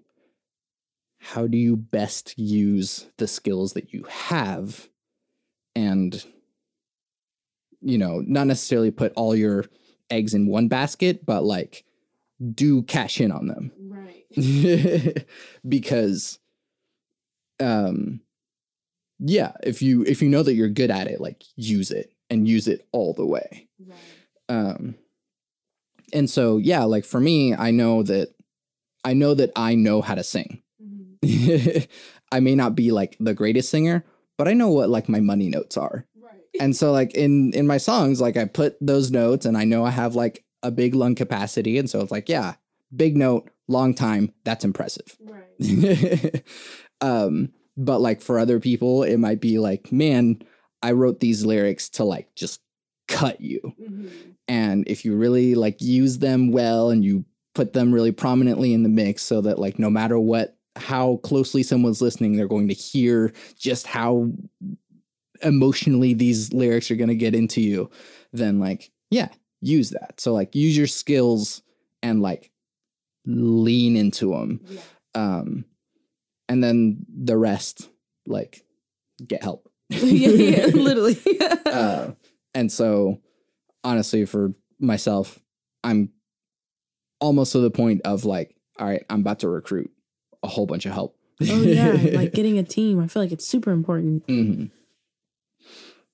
[1.19, 4.87] how do you best use the skills that you have
[5.75, 6.23] and
[7.81, 9.65] you know, not necessarily put all your
[10.09, 11.85] eggs in one basket, but like
[12.53, 13.71] do cash in on them.
[13.79, 15.25] Right.
[15.67, 16.39] because
[17.59, 18.21] um
[19.19, 22.47] yeah, if you if you know that you're good at it, like use it and
[22.47, 23.67] use it all the way.
[23.79, 23.97] Right.
[24.49, 24.95] Um
[26.13, 28.33] and so yeah, like for me, I know that
[29.03, 30.61] I know that I know how to sing.
[32.31, 34.05] I may not be like the greatest singer,
[34.37, 36.05] but I know what like my money notes are.
[36.21, 36.41] Right.
[36.59, 39.85] And so like in in my songs, like I put those notes and I know
[39.85, 41.77] I have like a big lung capacity.
[41.77, 42.55] And so it's like, yeah,
[42.95, 45.17] big note, long time, that's impressive.
[45.21, 46.43] Right.
[47.01, 50.41] um, but like for other people, it might be like, man,
[50.83, 52.59] I wrote these lyrics to like just
[53.07, 53.73] cut you.
[54.47, 57.23] And if you really like use them well and you
[57.55, 61.63] put them really prominently in the mix so that like no matter what how closely
[61.63, 64.29] someone's listening, they're going to hear just how
[65.41, 67.89] emotionally these lyrics are going to get into you,
[68.33, 69.29] then like, yeah,
[69.61, 70.19] use that.
[70.19, 71.61] So like use your skills
[72.03, 72.51] and like
[73.25, 74.59] lean into them.
[74.65, 74.81] Yeah.
[75.15, 75.65] Um
[76.49, 77.89] and then the rest
[78.25, 78.65] like
[79.25, 79.71] get help.
[79.89, 81.17] yeah, yeah, literally.
[81.65, 82.11] uh,
[82.53, 83.21] and so
[83.83, 85.39] honestly for myself
[85.83, 86.09] i'm
[87.21, 89.89] almost to the point of like all right i'm about to recruit
[90.43, 92.99] a whole bunch of help oh yeah, like getting a team.
[92.99, 94.23] I feel like it's super important.
[94.27, 94.65] hmm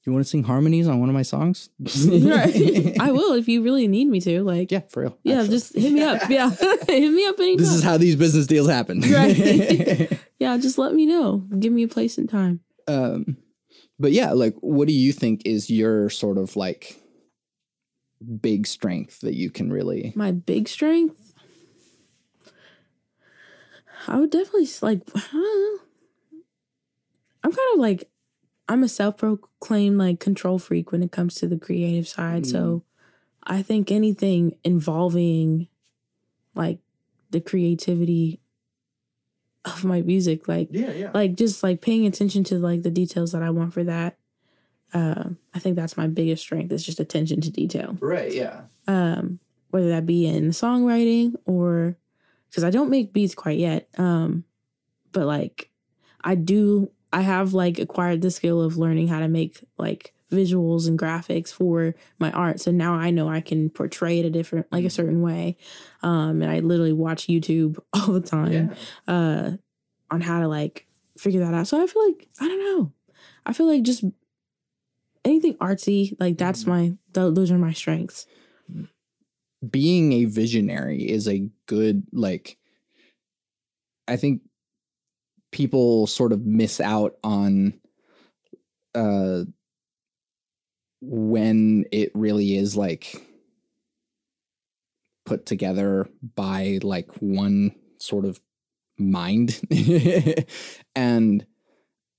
[0.06, 1.70] you want to sing harmonies on one of my songs
[2.08, 2.96] right.
[3.00, 4.44] I will if you really need me to.
[4.44, 5.50] Like, yeah, for real yeah actually.
[5.58, 6.30] just hit me up.
[6.30, 6.50] Yeah,
[6.88, 7.58] hit me up anytime.
[7.58, 10.20] this is how these business deals happen Right.
[10.40, 11.40] yeah, just let me know.
[11.60, 12.60] Give me a place and time.
[12.88, 13.38] um
[13.98, 16.98] but yeah like what do you think is your sort of like
[18.42, 21.34] big strength that you can really My big strength,
[24.08, 25.02] I would definitely like.
[25.16, 25.80] I don't know.
[27.44, 28.10] I'm kind of like,
[28.68, 32.46] I'm a self-proclaimed like control freak when it comes to the creative side.
[32.48, 32.84] So,
[33.44, 35.68] I think anything involving,
[36.56, 36.80] like,
[37.30, 38.40] the creativity
[39.66, 43.32] of my music, like yeah yeah like just like paying attention to like the details
[43.32, 44.18] that I want for that.
[44.94, 47.98] Uh, I think that's my biggest strength is just attention to detail.
[48.00, 49.40] right yeah Um,
[49.72, 51.98] whether that be in songwriting or
[52.50, 53.90] because I don't make beats quite yet.
[53.98, 54.46] Um,
[55.12, 55.70] but like
[56.24, 60.88] I do, I have like acquired the skill of learning how to make like visuals
[60.88, 62.60] and graphics for my art.
[62.60, 65.58] So now I know I can portray it a different, like a certain way.
[66.04, 68.76] Um, and I literally watch YouTube all the time
[69.08, 69.52] uh
[70.12, 70.88] on how to like
[71.18, 71.68] figure that out.
[71.68, 72.94] So I feel like I don't know.
[73.46, 74.04] I feel like just
[75.24, 78.28] anything artsy, like that's my th- those are my strengths.
[79.72, 82.58] being a visionary is a good like
[84.08, 84.42] i think
[85.56, 87.74] people sort of miss out on
[88.94, 89.44] uh
[91.02, 93.16] when it really is like
[95.26, 98.40] put together by like one sort of
[98.98, 99.62] mind
[100.96, 101.46] and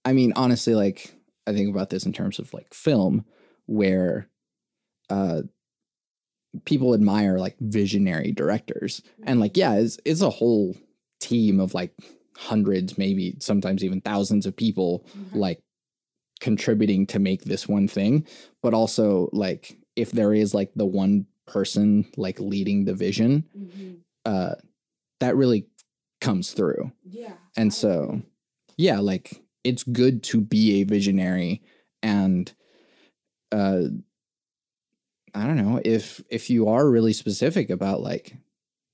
[0.07, 1.13] I mean, honestly, like
[1.49, 3.27] I think about this in terms of like film,
[3.67, 4.31] where
[5.11, 5.43] uh
[6.65, 9.03] people admire like visionary directors.
[9.25, 10.77] And like, yeah, it's it's a whole
[11.21, 11.93] team of like
[12.37, 15.61] hundreds, maybe sometimes even thousands of people like
[16.41, 18.27] contributing to make this one thing.
[18.63, 23.45] But also like if there is like the one person like leading the vision,
[24.25, 24.55] uh
[25.21, 25.67] that really
[26.21, 26.93] comes through.
[27.05, 27.33] Yeah.
[27.57, 28.21] And so,
[28.77, 31.63] yeah, like it's good to be a visionary
[32.03, 32.53] and
[33.53, 33.83] uh
[35.35, 38.37] I don't know, if if you are really specific about like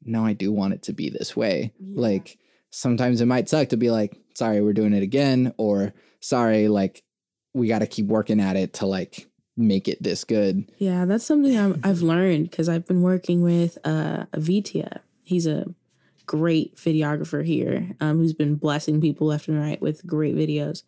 [0.04, 1.72] no, I do want it to be this way.
[1.78, 2.00] Yeah.
[2.00, 2.38] Like
[2.72, 7.04] sometimes it might suck to be like, sorry, we're doing it again or sorry, like
[7.54, 10.72] we got to keep working at it to like make it this good.
[10.78, 15.00] Yeah, that's something I'm, I've learned because I've been working with uh, Avitia.
[15.22, 15.66] He's a
[16.24, 20.82] great videographer here um, who's been blessing people left and right with great videos.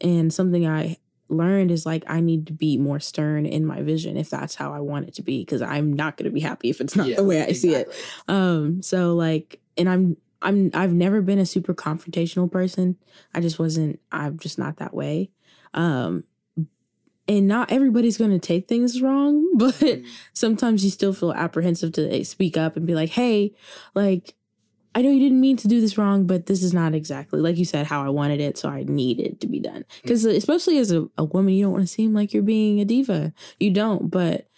[0.00, 0.96] And something I
[1.28, 4.72] learned is like I need to be more stern in my vision if that's how
[4.72, 7.14] I want it to be because I'm not going to be happy if it's not
[7.14, 7.92] the way I see it.
[8.26, 12.96] Um, so like, and I'm I'm I've never been a super confrontational person.
[13.34, 14.00] I just wasn't.
[14.12, 15.30] I'm just not that way.
[15.74, 16.24] Um,
[17.26, 20.00] and not everybody's going to take things wrong, but
[20.32, 23.54] sometimes you still feel apprehensive to speak up and be like, "Hey,
[23.94, 24.34] like."
[24.94, 27.56] I know you didn't mean to do this wrong, but this is not exactly like
[27.56, 29.84] you said how I wanted it, so I need it to be done.
[30.02, 32.84] Because especially as a, a woman, you don't want to seem like you're being a
[32.84, 33.32] diva.
[33.60, 34.48] You don't, but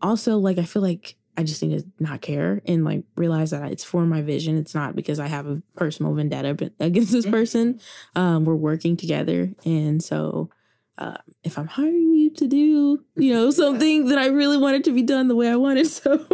[0.00, 3.70] also like I feel like I just need to not care and like realize that
[3.70, 4.56] it's for my vision.
[4.56, 7.80] It's not because I have a personal vendetta against this person.
[8.14, 10.50] Um, we're working together, and so
[10.98, 14.92] uh, if I'm hiring you to do, you know, something that I really wanted to
[14.92, 16.26] be done the way I wanted, so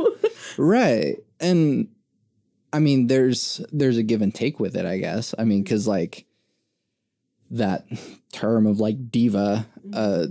[0.56, 1.16] Right.
[1.40, 1.88] And
[2.72, 5.34] I mean there's there's a give and take with it, I guess.
[5.38, 6.26] I mean cuz like
[7.50, 7.84] that
[8.32, 10.26] term of like diva uh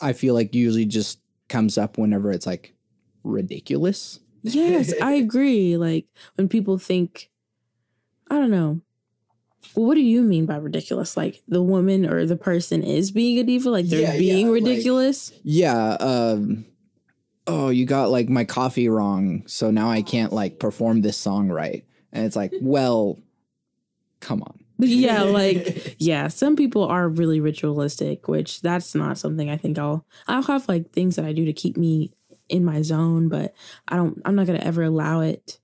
[0.00, 1.18] I feel like usually just
[1.48, 2.74] comes up whenever it's like
[3.24, 4.20] ridiculous.
[4.42, 5.76] yes, I agree.
[5.76, 7.30] Like when people think,
[8.30, 8.80] I don't know.
[9.74, 11.16] Well, what do you mean by ridiculous?
[11.16, 13.70] Like the woman or the person is being a diva?
[13.70, 15.32] Like they're Yeah, yeah, being like- ridiculous?
[15.42, 16.64] Yeah, um
[17.46, 21.48] oh, you got like my coffee wrong, so now I can't like perform this song
[21.48, 21.84] right.
[22.12, 23.18] And it's like, well,
[24.20, 24.60] come on.
[24.78, 30.04] Yeah, like yeah, some people are really ritualistic, which that's not something I think I'll
[30.26, 32.12] I'll have like things that I do to keep me
[32.48, 33.54] in my zone, but
[33.88, 35.58] I don't I'm not gonna ever allow it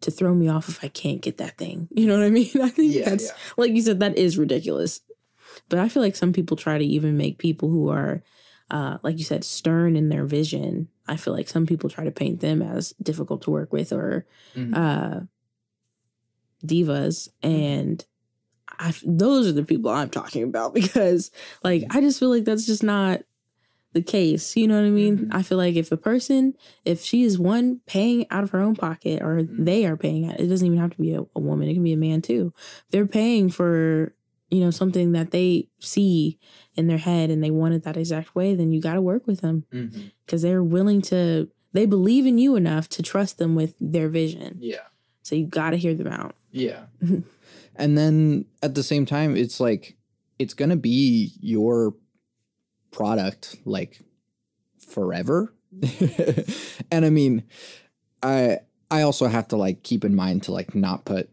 [0.00, 1.88] to throw me off if I can't get that thing.
[1.98, 2.50] You know what I mean?
[2.62, 3.32] I think Yeah, that's yeah.
[3.56, 5.00] like you said, that is ridiculous.
[5.68, 8.22] But I feel like some people try to even make people who are
[8.70, 10.88] uh, like you said, stern in their vision.
[11.06, 14.26] I feel like some people try to paint them as difficult to work with or
[14.54, 14.76] Mhm.
[14.76, 15.20] uh,
[16.64, 18.04] divas, and
[18.78, 21.30] I, those are the people I'm talking about because,
[21.64, 23.22] like, I just feel like that's just not
[23.92, 24.54] the case.
[24.56, 25.18] You know what I mean?
[25.18, 25.28] Mhm.
[25.32, 26.54] I feel like if a person,
[26.84, 29.64] if she is one paying out of her own pocket, or Mhm.
[29.64, 31.92] they are paying, it doesn't even have to be a, a woman; it can be
[31.94, 32.52] a man too.
[32.90, 34.14] They're paying for
[34.50, 36.38] you know something that they see
[36.74, 38.54] in their head and they want it that exact way.
[38.54, 39.64] Then you got to work with them
[40.26, 41.48] because they're willing to.
[41.72, 44.56] They believe in you enough to trust them with their vision.
[44.60, 44.86] Yeah.
[45.22, 46.34] So you got to hear them out.
[46.50, 46.84] Yeah.
[47.78, 49.96] and then at the same time, it's like
[50.38, 51.94] it's gonna be your
[52.90, 54.00] product like
[54.78, 55.54] forever.
[56.90, 57.44] and I mean,
[58.22, 58.58] I
[58.90, 61.30] I also have to like keep in mind to like not put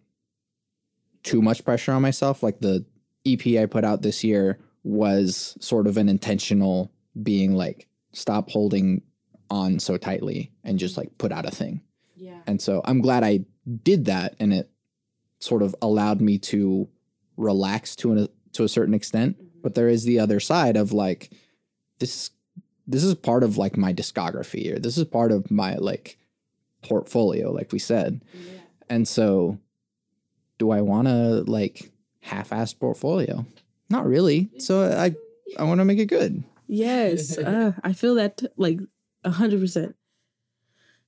[1.24, 2.44] too much pressure on myself.
[2.44, 2.86] Like the
[3.26, 6.92] EP I put out this year was sort of an intentional
[7.22, 9.02] being like stop holding
[9.50, 11.82] on so tightly and just like put out a thing.
[12.16, 12.40] Yeah.
[12.46, 13.46] And so I'm glad I
[13.84, 14.70] did that and it
[15.40, 16.88] sort of allowed me to
[17.38, 19.38] relax to an to a certain extent.
[19.62, 21.32] But there is the other side of like
[22.00, 22.32] this
[22.88, 26.18] this is part of like my discography or this is part of my like
[26.84, 28.24] portfolio, like we said.
[28.90, 29.58] And so
[30.58, 33.46] do I want to like half-ass portfolio?
[33.90, 34.52] Not really.
[34.60, 35.16] So I
[35.58, 36.44] I want to make it good.
[36.68, 38.80] Yes, uh, I feel that like
[39.24, 39.96] a hundred percent.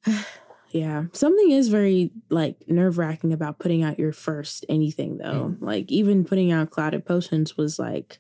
[0.72, 5.56] Yeah, something is very like nerve wracking about putting out your first anything though.
[5.60, 8.20] Like even putting out Clouded Potions was like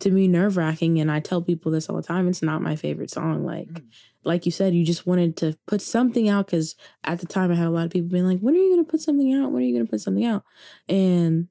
[0.00, 2.28] to me nerve wracking, and I tell people this all the time.
[2.28, 3.44] It's not my favorite song.
[3.44, 3.84] Like, Mm.
[4.24, 7.56] like you said, you just wanted to put something out because at the time I
[7.56, 9.52] had a lot of people being like, "When are you going to put something out?
[9.52, 10.44] When are you going to put something out?"
[10.88, 11.48] And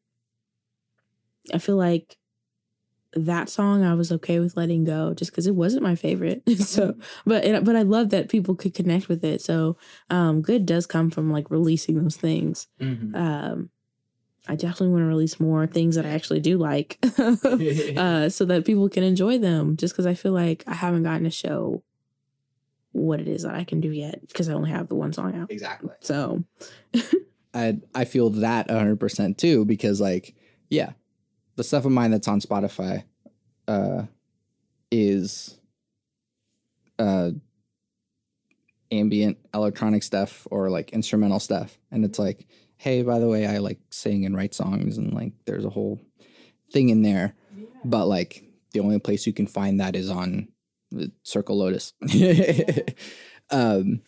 [1.54, 2.18] I feel like
[3.14, 6.44] that song I was okay with letting go just because it wasn't my favorite.
[6.60, 6.96] so,
[7.26, 9.42] but and, but I love that people could connect with it.
[9.42, 9.78] So,
[10.10, 12.68] um, good does come from like releasing those things.
[13.16, 13.70] Um,
[14.48, 18.64] I definitely want to release more things that I actually do like, uh, so that
[18.66, 19.78] people can enjoy them.
[19.78, 21.84] Just because I feel like I haven't gotten to show
[22.92, 25.36] what it is that I can do yet because I only have the one song
[25.36, 25.52] out.
[25.52, 25.94] Exactly.
[26.02, 26.44] So
[27.54, 30.36] I I feel that hundred percent too because like
[30.70, 30.92] yeah,
[31.60, 33.04] the stuff of mine that's on Spotify,
[33.68, 34.04] uh,
[34.90, 35.60] is
[36.98, 37.32] uh
[38.92, 42.48] ambient electronic stuff or like instrumental stuff, and it's like
[42.78, 46.00] hey, by the way, I like sing and write songs, and like there's a whole
[46.72, 47.36] thing in there,
[47.84, 50.48] but like the only place you can find that is on
[51.24, 51.92] Circle Lotus.
[53.50, 54.02] um,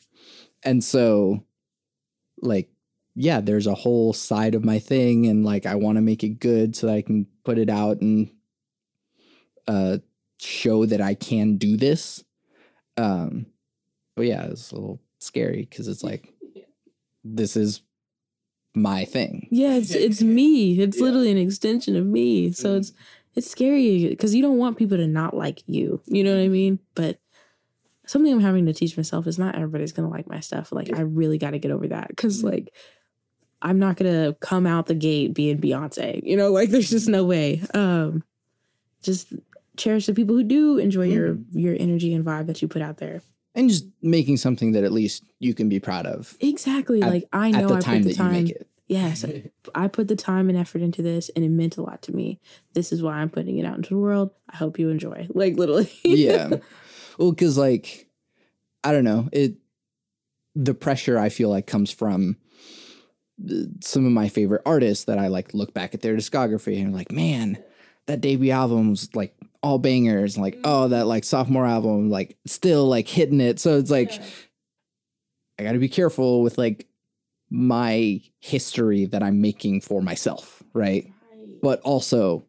[0.64, 1.43] and so
[2.41, 2.70] like
[3.16, 6.39] yeah, there's a whole side of my thing and like I want to make it
[6.39, 8.30] good so that I can put it out and
[9.68, 9.97] uh
[10.39, 12.24] show that I can do this.
[12.97, 13.45] Um
[14.16, 16.34] but yeah, it's a little scary cuz it's like
[17.24, 17.82] this is
[18.74, 19.47] my thing.
[19.51, 20.80] yeah, it's it's me.
[20.80, 21.03] It's Yeah.
[21.03, 22.51] literally an extension of me.
[22.51, 22.78] So Mm.
[22.78, 22.93] it's
[23.36, 26.01] it's scary because you don't want people to not like you.
[26.07, 26.80] You know what I mean?
[26.95, 27.20] But
[28.05, 30.72] something I'm having to teach myself is not everybody's gonna like my stuff.
[30.72, 32.51] Like I really got to get over that because Mm.
[32.51, 32.74] like
[33.62, 36.22] I'm not gonna come out the gate being Beyonce.
[36.24, 37.62] You know, like there's just no way.
[37.74, 38.24] Um,
[39.03, 39.34] just
[39.78, 41.45] cherish the people who do enjoy your Mm.
[41.53, 43.22] your energy and vibe that you put out there.
[43.55, 47.01] And just making something that at least you can be proud of Exactly.
[47.01, 48.34] At- like I know I put the time.
[48.36, 48.68] you make it.
[48.88, 49.24] Yes,
[49.76, 52.39] I put the time and effort into this, and it meant a lot to me.
[52.74, 54.32] This is why I'm putting it out into the world.
[54.49, 55.28] I hope you enjoy.
[55.34, 55.91] Like literally.
[56.03, 56.49] yeah.
[57.18, 58.07] Well, because like
[58.84, 59.55] I don't know it.
[60.55, 62.36] The pressure I feel like comes from
[63.82, 66.94] some of my favorite artists that I like look back at their discography and I'm
[66.94, 67.62] like, man,
[68.08, 70.38] that debut album was like all bangers.
[70.38, 70.62] Like, mm.
[70.64, 73.60] oh, that like sophomore album, like still like hitting it.
[73.60, 74.12] So it's like
[75.60, 76.88] I got to be careful with like
[77.50, 81.12] my history that I'm making for myself, right?
[81.62, 82.46] But also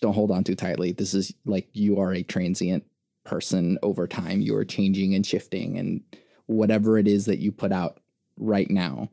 [0.00, 0.92] don't hold on too tightly.
[0.92, 2.84] This is like you are a transient
[3.24, 4.40] person over time.
[4.40, 6.00] You are changing and shifting, and
[6.46, 8.00] whatever it is that you put out
[8.38, 9.10] right now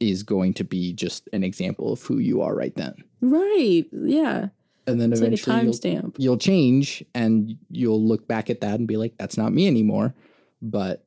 [0.00, 2.94] is going to be just an example of who you are right then.
[3.20, 3.84] Right.
[3.92, 4.48] Yeah.
[4.86, 6.14] And then It's like a eventually you'll, timestamp.
[6.18, 10.14] you'll change and you'll look back at that and be like, that's not me anymore.
[10.62, 11.04] But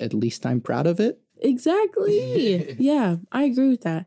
[0.00, 1.20] at least I'm proud of it.
[1.40, 2.76] Exactly.
[2.78, 4.06] yeah, I agree with that.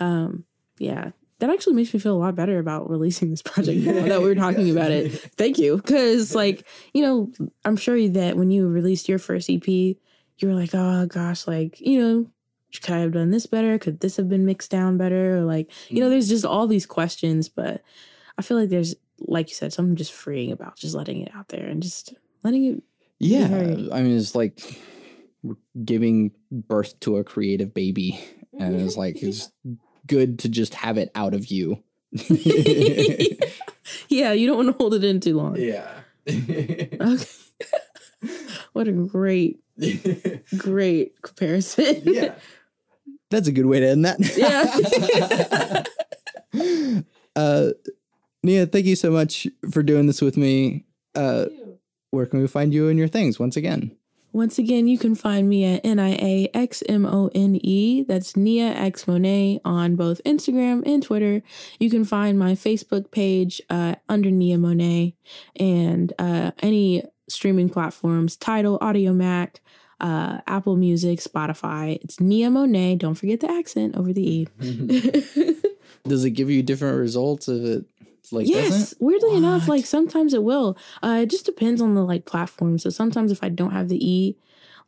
[0.00, 0.44] Um,
[0.78, 1.10] yeah.
[1.40, 4.26] That actually makes me feel a lot better about releasing this project now that we
[4.26, 5.12] were talking about it.
[5.36, 5.80] Thank you.
[5.82, 7.32] Cause like, you know,
[7.64, 9.96] I'm sure that when you released your first EP, you
[10.42, 12.30] were like, oh gosh, like, you know,
[12.72, 13.78] could I have done this better?
[13.78, 15.38] Could this have been mixed down better?
[15.38, 16.10] Or like, you know, mm.
[16.10, 17.82] there's just all these questions, but
[18.36, 21.48] I feel like there's, like you said, something just freeing about just letting it out
[21.48, 22.82] there and just letting it.
[23.18, 23.46] Yeah.
[23.46, 24.60] I mean, it's like
[25.84, 28.20] giving birth to a creative baby.
[28.58, 29.50] And it's like, it's
[30.06, 31.82] good to just have it out of you.
[34.08, 35.56] yeah, you don't want to hold it in too long.
[35.56, 35.88] yeah.
[36.28, 37.26] Okay.
[38.72, 39.60] what a great,
[40.56, 42.02] great comparison.
[42.04, 42.34] yeah.
[43.30, 45.84] That's a good way to end that.
[46.54, 47.02] Yeah.
[47.36, 47.70] uh,
[48.42, 50.84] Nia, thank you so much for doing this with me.
[51.14, 51.46] Uh,
[52.10, 53.94] where can we find you and your things once again?
[54.32, 58.04] Once again, you can find me at N I A X M O N E.
[58.04, 61.42] That's Nia X Monet on both Instagram and Twitter.
[61.80, 65.16] You can find my Facebook page uh, under Nia Monet
[65.56, 69.56] and uh, any streaming platforms Tidal, Audiomack,
[70.00, 71.98] uh, Apple Music, Spotify.
[72.02, 72.96] It's Nia Monet.
[72.96, 74.48] Don't forget the accent over the E.
[76.04, 77.84] Does it give you different results if it
[78.30, 79.00] like yes, doesn't?
[79.02, 80.76] weirdly enough, like sometimes it will.
[81.02, 82.78] Uh, it just depends on the like platform.
[82.78, 84.36] So sometimes if I don't have the E,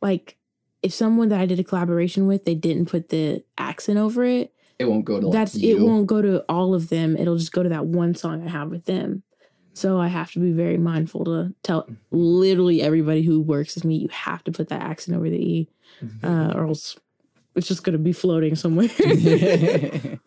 [0.01, 0.37] like
[0.83, 4.53] if someone that I did a collaboration with, they didn't put the accent over it,
[4.79, 5.75] It won't go to like that's you.
[5.77, 7.17] it won't go to all of them.
[7.17, 9.23] It'll just go to that one song I have with them.
[9.73, 13.95] So I have to be very mindful to tell literally everybody who works with me,
[13.95, 15.69] you have to put that accent over the E,
[16.23, 16.97] uh, or else
[17.55, 18.89] it's just gonna be floating somewhere.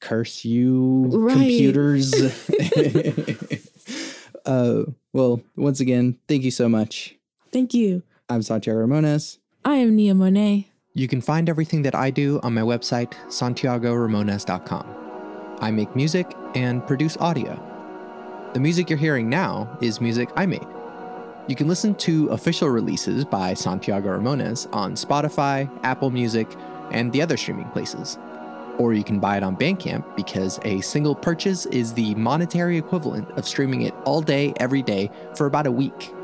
[0.00, 1.34] Curse you, Right.
[1.34, 2.14] computers.
[4.46, 4.82] uh,
[5.12, 7.16] well, once again, thank you so much.
[7.52, 8.02] Thank you.
[8.28, 9.38] I'm Santiago Ramones.
[9.64, 10.68] I am Nia Monet.
[10.94, 14.86] You can find everything that I do on my website, santiagoramones.com.
[15.60, 17.64] I make music and produce audio.
[18.54, 20.66] The music you're hearing now is music I made.
[21.48, 26.48] You can listen to official releases by Santiago Ramones on Spotify, Apple Music,
[26.90, 28.16] and the other streaming places.
[28.78, 33.30] Or you can buy it on Bandcamp because a single purchase is the monetary equivalent
[33.32, 36.14] of streaming it all day, every day for about a week.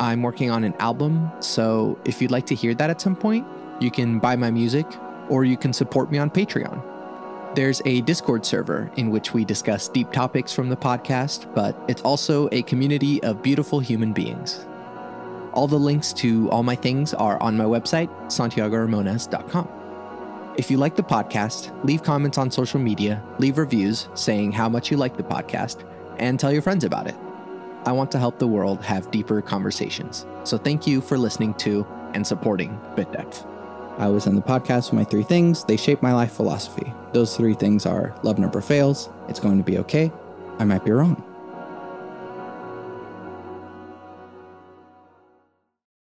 [0.00, 3.46] I'm working on an album, so if you'd like to hear that at some point,
[3.78, 4.86] you can buy my music
[5.28, 6.93] or you can support me on Patreon.
[7.54, 12.02] There's a Discord server in which we discuss deep topics from the podcast, but it's
[12.02, 14.66] also a community of beautiful human beings.
[15.52, 19.68] All the links to all my things are on my website, santiagoramones.com.
[20.56, 24.90] If you like the podcast, leave comments on social media, leave reviews saying how much
[24.90, 25.88] you like the podcast,
[26.18, 27.14] and tell your friends about it.
[27.86, 30.26] I want to help the world have deeper conversations.
[30.42, 33.46] So thank you for listening to and supporting Bit Depth.
[33.98, 35.64] I was in the podcast with my three things.
[35.64, 36.92] They shape my life philosophy.
[37.12, 40.10] Those three things are love never fails, it's going to be okay,
[40.58, 41.22] I might be wrong.